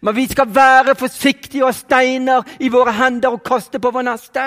Men 0.00 0.16
vi 0.16 0.26
skal 0.26 0.54
være 0.54 0.94
forsiktige 0.94 1.62
og 1.64 1.68
ha 1.68 1.72
steiner 1.72 2.42
i 2.60 2.68
våre 2.68 2.92
hender 2.92 3.28
og 3.28 3.44
kaste 3.46 3.78
på 3.78 3.90
vår 3.90 4.02
neste. 4.02 4.46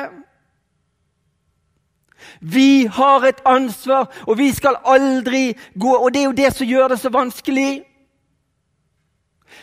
Vi 2.41 2.85
har 2.85 3.23
et 3.25 3.41
ansvar, 3.45 4.11
og 4.27 4.37
vi 4.37 4.51
skal 4.51 4.75
aldri 4.85 5.53
gå 5.79 5.95
Og 5.95 6.13
det 6.13 6.19
er 6.19 6.25
jo 6.25 6.31
det 6.31 6.53
som 6.53 6.67
gjør 6.67 6.87
det 6.87 6.99
så 6.99 7.09
vanskelig. 7.09 7.83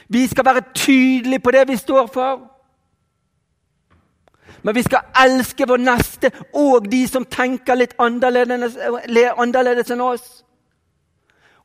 Vi 0.08 0.26
skal 0.26 0.44
være 0.44 0.62
tydelige 0.74 1.40
på 1.40 1.50
det 1.50 1.68
vi 1.68 1.76
står 1.76 2.06
for. 2.06 2.58
Men 4.62 4.74
vi 4.74 4.82
skal 4.82 4.98
elske 5.24 5.68
vår 5.68 5.76
neste 5.76 6.30
og 6.54 6.92
de 6.92 7.08
som 7.08 7.24
tenker 7.24 7.74
litt 7.74 7.94
annerledes, 7.98 9.90
enn 9.90 10.00
oss. 10.00 10.44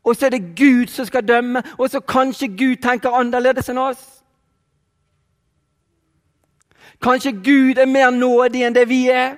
Og 0.04 0.16
så 0.16 0.26
er 0.26 0.30
det 0.30 0.56
Gud 0.58 0.88
som 0.88 1.06
skal 1.06 1.28
dømme, 1.28 1.64
og 1.78 1.90
så 1.90 2.00
kanskje 2.00 2.48
Gud 2.48 2.76
tenker 2.84 3.16
annerledes 3.16 3.70
enn 3.70 3.78
oss. 3.78 4.04
Kanskje 7.02 7.32
Gud 7.32 7.80
er 7.80 7.86
mer 7.86 8.10
nådig 8.12 8.64
enn 8.64 8.76
det 8.76 8.90
vi 8.90 9.08
er. 9.10 9.36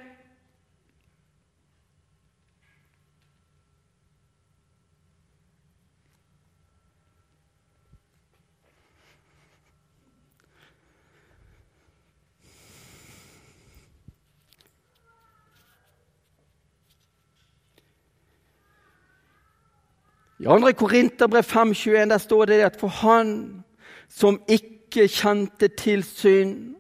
I 20.46 20.48
2. 20.48 20.72
Korinterbrev 20.78 21.44
5,21 21.44 22.10
der 22.10 22.18
står 22.18 22.46
det 22.46 22.62
at 22.62 22.76
for 22.80 22.88
han 22.88 23.64
som 24.10 24.42
ikke 24.48 25.08
kjente 25.10 25.68
til 25.68 26.04
synd, 26.04 26.76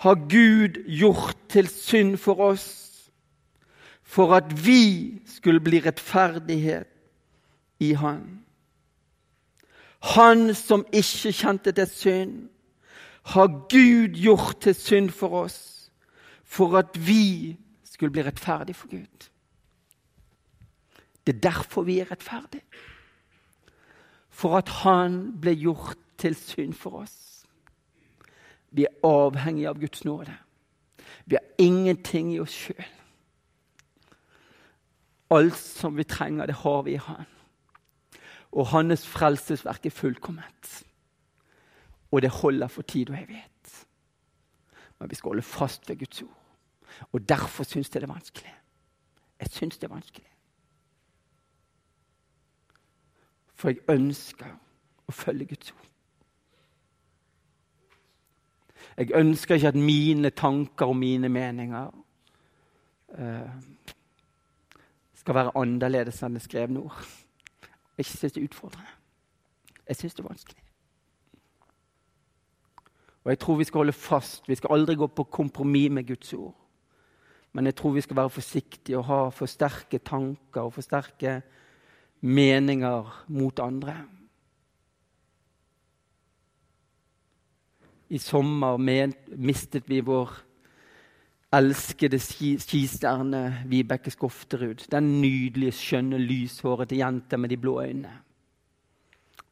har 0.00 0.14
Gud 0.14 0.80
gjort 0.88 1.36
til 1.48 1.68
synd 1.68 2.16
for 2.16 2.40
oss, 2.40 3.10
for 4.02 4.32
at 4.34 4.48
vi 4.64 5.20
skulle 5.26 5.60
bli 5.60 5.82
rettferdighet 5.84 6.88
i 7.80 7.92
Han. 7.92 8.40
Han 10.16 10.54
som 10.54 10.86
ikke 10.92 11.32
kjente 11.32 11.72
til 11.72 11.86
synd, 11.86 12.48
har 13.22 13.46
Gud 13.68 14.16
gjort 14.16 14.56
til 14.60 14.74
synd 14.74 15.10
for 15.10 15.44
oss, 15.44 15.90
for 16.44 16.78
at 16.78 16.96
vi 16.96 17.58
skulle 17.84 18.12
bli 18.12 18.22
rettferdige 18.22 18.74
for 18.74 18.88
Gud. 18.88 19.28
Det 21.26 21.36
er 21.36 21.40
derfor 21.40 21.82
vi 21.82 21.98
er 22.00 22.10
rettferdige. 22.10 22.64
For 24.30 24.56
at 24.58 24.68
han 24.82 25.40
ble 25.40 25.54
gjort 25.54 25.98
til 26.18 26.34
synd 26.34 26.74
for 26.74 27.02
oss. 27.02 27.44
Vi 28.72 28.86
er 28.88 29.06
avhengige 29.06 29.68
av 29.68 29.80
Guds 29.80 30.04
nåde. 30.04 30.34
Vi 31.26 31.36
har 31.36 31.44
ingenting 31.58 32.32
i 32.34 32.40
oss 32.40 32.54
sjøl. 32.56 32.86
Alt 35.32 35.56
som 35.56 35.96
vi 35.96 36.04
trenger, 36.04 36.46
det 36.46 36.60
har 36.64 36.82
vi 36.82 36.96
i 36.96 37.00
Han. 37.00 37.28
Og 38.52 38.66
hans 38.66 39.06
frelsesverk 39.08 39.86
er 39.86 39.90
fullkomment. 39.90 40.72
Og 42.10 42.22
det 42.22 42.30
holder 42.30 42.68
for 42.68 42.82
tid 42.82 43.10
og 43.10 43.16
evighet. 43.16 43.86
Men 44.98 45.10
vi 45.10 45.14
skal 45.14 45.28
holde 45.28 45.42
fast 45.42 45.88
ved 45.88 45.98
Guds 45.98 46.22
ord. 46.22 46.38
Og 47.12 47.28
derfor 47.28 47.64
syns 47.64 47.88
jeg 47.94 48.02
det 48.02 48.08
er 48.08 48.12
vanskelig. 48.12 48.54
Jeg 49.40 49.48
syns 49.50 49.78
det 49.78 49.88
er 49.88 49.94
vanskelig. 49.94 50.31
For 53.62 53.70
jeg 53.70 53.84
ønsker 53.94 54.48
å 55.06 55.12
følge 55.14 55.46
Guds 55.52 55.70
ord. 55.70 55.88
Jeg 58.98 59.14
ønsker 59.14 59.54
ikke 59.54 59.70
at 59.70 59.78
mine 59.78 60.30
tanker 60.34 60.90
og 60.90 60.96
mine 60.98 61.28
meninger 61.30 61.92
uh, 63.18 63.52
skal 65.14 65.38
være 65.38 65.54
annerledes 65.62 66.18
enn 66.26 66.34
det 66.34 66.42
skrevne 66.42 66.82
ord. 66.82 66.98
Jeg 68.00 68.08
syns 68.10 68.34
det 68.34 68.42
er 68.42 68.50
utfordrende. 68.50 68.98
Jeg 69.86 70.00
syns 70.00 70.18
det 70.18 70.24
er 70.24 70.28
vanskelig. 70.28 70.66
Og 73.22 73.30
jeg 73.30 73.38
tror 73.38 73.60
vi 73.62 73.70
skal 73.70 73.84
holde 73.84 73.94
fast. 73.94 74.48
Vi 74.50 74.58
skal 74.58 74.74
aldri 74.74 74.98
gå 74.98 75.06
på 75.06 75.28
kompromiss 75.30 75.94
med 75.94 76.08
Guds 76.10 76.34
ord. 76.34 76.54
Men 77.52 77.70
jeg 77.70 77.78
tror 77.78 77.94
vi 77.94 78.00
skal 78.00 78.16
være 78.16 78.30
forsiktige 78.30 78.98
og 78.98 79.04
ha 79.04 79.24
for 79.30 79.46
sterke 79.46 79.98
tanker 79.98 80.66
og 80.66 80.72
for 80.72 80.82
sterke 80.82 81.42
meninger 82.22 83.10
mot 83.28 83.60
andre. 83.60 83.96
I 88.12 88.18
sommer 88.20 88.78
mistet 88.78 89.88
vi 89.88 90.02
vår 90.04 90.34
elskede 91.52 92.18
skistjerne 92.20 93.64
Vibeke 93.68 94.12
Skofterud. 94.12 94.86
Den 94.92 95.08
nydelige, 95.20 95.74
skjønne, 95.76 96.20
lyshårete 96.20 96.96
jenta 96.96 97.36
med 97.36 97.52
de 97.52 97.58
blå 97.60 97.80
øynene. 97.82 98.12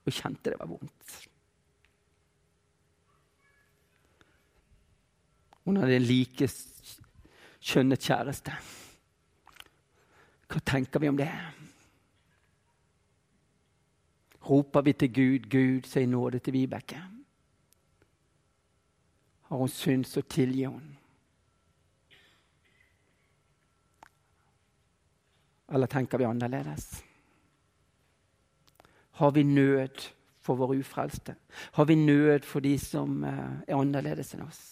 Og 0.06 0.12
kjente 0.12 0.52
det 0.52 0.60
var 0.60 0.70
vondt. 0.70 1.16
Hun 5.64 5.76
hadde 5.76 5.96
en 5.96 6.08
like 6.08 6.48
skjønnet 7.60 8.00
kjæreste. 8.02 8.54
Hva 10.50 10.62
tenker 10.66 11.00
vi 11.00 11.08
om 11.08 11.18
det? 11.20 11.28
Roper 14.48 14.82
vi 14.82 14.92
til 14.92 15.12
Gud, 15.12 15.50
Gud, 15.50 15.86
si 15.86 16.06
nåde 16.06 16.38
til 16.38 16.52
Vibeke. 16.52 17.02
Har 19.50 19.56
hun 19.56 19.68
synd, 19.68 20.04
så 20.04 20.22
tilgi 20.22 20.64
hun. 20.64 20.96
Eller 25.70 25.86
tenker 25.86 26.18
vi 26.18 26.24
annerledes? 26.24 27.04
Har 29.10 29.30
vi 29.30 29.42
nød 29.42 30.10
for 30.40 30.56
våre 30.56 30.78
ufrelste? 30.78 31.34
Har 31.72 31.84
vi 31.84 31.94
nød 31.94 32.46
for 32.48 32.60
de 32.60 32.78
som 32.78 33.24
eh, 33.24 33.60
er 33.68 33.76
annerledes 33.76 34.34
enn 34.34 34.46
oss? 34.46 34.62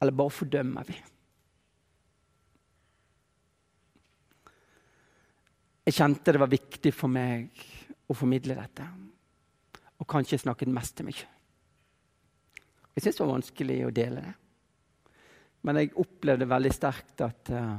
Eller 0.00 0.12
bare 0.12 0.30
fordømmer 0.30 0.84
vi? 0.86 0.98
Jeg 5.86 5.94
kjente 5.94 6.34
det 6.34 6.42
var 6.42 6.50
viktig 6.50 6.92
for 6.94 7.10
meg 7.10 7.64
å 8.06 8.14
formidle 8.14 8.56
dette. 8.58 8.86
Og 9.98 10.08
kanskje 10.08 10.42
snakket 10.42 10.72
mest 10.72 10.96
til 10.98 11.08
meg. 11.08 11.20
Jeg 12.94 13.02
syntes 13.02 13.18
det 13.18 13.24
var 13.24 13.34
vanskelig 13.34 13.78
å 13.86 13.94
dele 13.94 14.24
det. 14.24 14.34
Men 15.66 15.80
jeg 15.80 15.96
opplevde 15.98 16.48
veldig 16.48 16.72
sterkt 16.72 17.22
at 17.26 17.50
uh, 17.52 17.78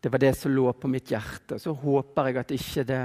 det 0.00 0.12
var 0.12 0.22
det 0.22 0.32
som 0.38 0.54
lå 0.54 0.70
på 0.72 0.88
mitt 0.90 1.10
hjerte. 1.12 1.58
Så 1.62 1.74
håper 1.76 2.30
jeg 2.30 2.40
at 2.40 2.54
ikke 2.56 2.86
det 2.88 3.02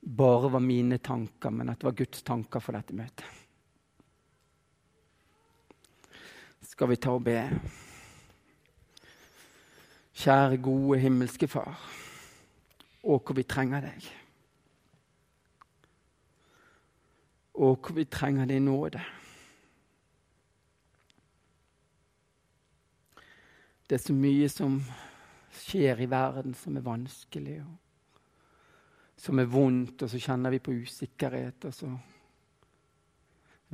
bare 0.00 0.50
var 0.54 0.62
mine 0.64 0.98
tanker, 1.02 1.50
men 1.50 1.72
at 1.72 1.80
det 1.80 1.88
var 1.88 1.98
Guds 1.98 2.22
tanker 2.22 2.62
for 2.62 2.78
dette 2.78 2.96
møtet. 2.96 3.26
Skal 6.68 6.92
vi 6.92 6.98
ta 7.02 7.16
og 7.16 7.24
be? 7.26 7.40
Kjære, 10.18 10.60
gode 10.62 11.00
himmelske 11.02 11.48
Far. 11.50 11.80
Og 13.08 13.22
hvor 13.24 13.36
vi 13.38 13.46
trenger 13.48 13.80
deg. 13.80 14.08
Og 17.58 17.78
hvor 17.80 17.96
vi 17.96 18.04
trenger 18.04 18.46
din 18.46 18.68
nåde. 18.68 19.00
Det 23.88 23.96
er 23.96 24.04
så 24.04 24.12
mye 24.12 24.48
som 24.52 24.76
skjer 25.58 26.04
i 26.04 26.10
verden 26.10 26.52
som 26.54 26.76
er 26.76 26.84
vanskelig, 26.84 27.56
og 27.64 29.16
som 29.18 29.40
er 29.40 29.48
vondt, 29.48 30.02
og 30.04 30.10
så 30.12 30.20
kjenner 30.20 30.52
vi 30.52 30.60
på 30.60 30.76
usikkerhet. 30.84 31.64
Og 31.64 31.74
så 31.74 31.88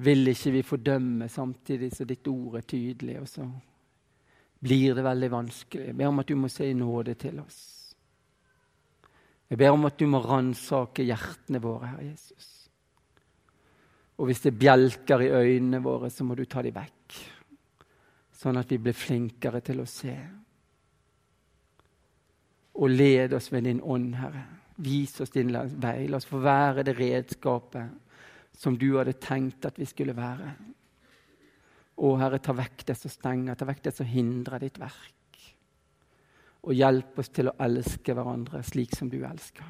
vil 0.07 0.31
ikke 0.31 0.55
vi 0.55 0.63
fordømme 0.63 1.29
samtidig 1.29 1.91
som 1.97 2.07
ditt 2.07 2.29
ord 2.31 2.61
er 2.61 2.69
tydelig, 2.69 3.21
og 3.21 3.29
så 3.29 3.49
blir 4.65 4.95
det 4.95 5.05
veldig 5.05 5.31
vanskelig. 5.31 5.87
Jeg 5.91 5.97
ber 5.99 6.13
om 6.13 6.23
at 6.23 6.29
du 6.29 6.37
må 6.39 6.49
se 6.49 6.73
nåde 6.75 7.15
til 7.15 7.43
oss. 7.43 7.74
Jeg 9.51 9.61
ber 9.61 9.75
om 9.75 9.87
at 9.87 9.99
du 10.01 10.07
må 10.09 10.23
ransake 10.25 11.05
hjertene 11.05 11.61
våre, 11.63 11.93
Herre 11.93 12.07
Jesus. 12.09 12.51
Og 14.19 14.29
hvis 14.29 14.45
det 14.45 14.53
er 14.53 14.61
bjelker 14.63 15.25
i 15.25 15.33
øynene 15.35 15.83
våre, 15.83 16.11
så 16.11 16.25
må 16.25 16.37
du 16.39 16.45
ta 16.47 16.63
dem 16.63 16.77
vekk. 16.77 17.19
Sånn 18.35 18.61
at 18.61 18.71
vi 18.71 18.79
blir 18.83 18.97
flinkere 18.97 19.61
til 19.65 19.83
å 19.83 19.89
se. 19.89 20.15
Og 22.75 22.91
led 22.91 23.35
oss 23.37 23.51
ved 23.53 23.67
din 23.69 23.83
ånd, 23.83 24.15
Herre. 24.19 24.45
Vis 24.85 25.21
oss 25.23 25.31
din 25.35 25.53
vei. 25.83 26.07
La 26.11 26.19
oss 26.19 26.27
få 26.27 26.41
være 26.43 26.83
det 26.87 26.97
redskapet 26.99 28.01
som 28.59 28.79
du 28.79 28.97
hadde 28.97 29.17
tenkt 29.23 29.67
at 29.67 29.79
vi 29.79 29.87
skulle 29.87 30.15
være. 30.17 30.55
Å, 31.95 32.09
Herre, 32.19 32.41
ta 32.43 32.55
vekk 32.55 32.87
det 32.89 32.97
som 32.99 33.13
stenger, 33.13 33.59
ta 33.59 33.67
vekk 33.69 33.85
det 33.87 33.95
som 33.95 34.09
hindrer 34.09 34.63
ditt 34.63 34.79
verk. 34.83 35.24
Og 36.65 36.73
hjelp 36.73 37.19
oss 37.21 37.31
til 37.35 37.51
å 37.51 37.57
elske 37.65 38.17
hverandre 38.17 38.63
slik 38.65 38.95
som 38.97 39.11
du 39.13 39.19
elsker. 39.21 39.67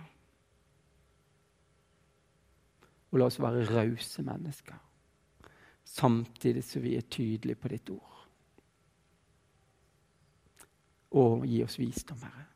Og 3.10 3.20
la 3.20 3.28
oss 3.28 3.38
være 3.42 3.66
rause 3.68 4.22
mennesker, 4.26 4.78
samtidig 5.86 6.64
som 6.66 6.82
vi 6.82 6.96
er 6.98 7.06
tydelige 7.06 7.60
på 7.60 7.70
ditt 7.70 7.92
ord. 7.94 8.24
Og 11.14 11.46
gi 11.46 11.60
oss 11.62 11.78
visdom, 11.78 12.22
Herre 12.26 12.48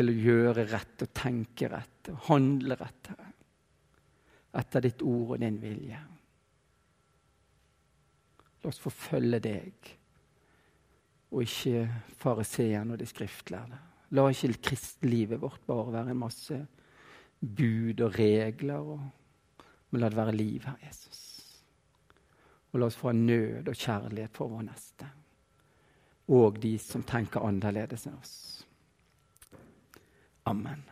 til 0.00 0.10
å 0.10 0.16
gjøre 0.16 0.66
rett 0.70 1.02
og 1.04 1.12
tenke 1.16 1.68
rett 1.70 2.10
og 2.12 2.26
handle 2.30 2.76
rett, 2.78 3.10
Herre. 3.10 3.28
Etter 4.60 4.82
ditt 4.86 5.02
ord 5.06 5.36
og 5.36 5.42
din 5.42 5.58
vilje. 5.62 5.98
La 8.60 8.70
oss 8.70 8.80
forfølge 8.82 9.40
deg, 9.44 9.90
og 11.30 11.42
ikke 11.42 11.86
fariseeren 12.18 12.90
og 12.90 12.98
de 12.98 13.06
skriftlærde. 13.06 13.78
La 14.10 14.26
ikke 14.28 14.58
kristelivet 14.70 15.40
vårt 15.40 15.62
bare 15.66 15.92
være 15.92 16.10
en 16.10 16.18
masse 16.18 16.58
bud 17.40 18.00
og 18.00 18.18
regler, 18.18 18.74
og, 18.74 19.00
men 19.90 20.02
la 20.02 20.10
det 20.10 20.18
være 20.18 20.34
liv, 20.34 20.66
her, 20.66 20.76
Jesus. 20.86 21.20
Og 22.72 22.80
la 22.80 22.90
oss 22.90 22.98
få 22.98 23.12
nød 23.12 23.68
og 23.68 23.74
kjærlighet 23.74 24.36
for 24.36 24.50
vår 24.50 24.66
neste, 24.66 25.10
og 26.30 26.58
de 26.62 26.76
som 26.78 27.02
tenker 27.06 27.46
annerledes 27.46 28.06
enn 28.06 28.18
oss. 28.18 28.36
Amen. 30.50 30.82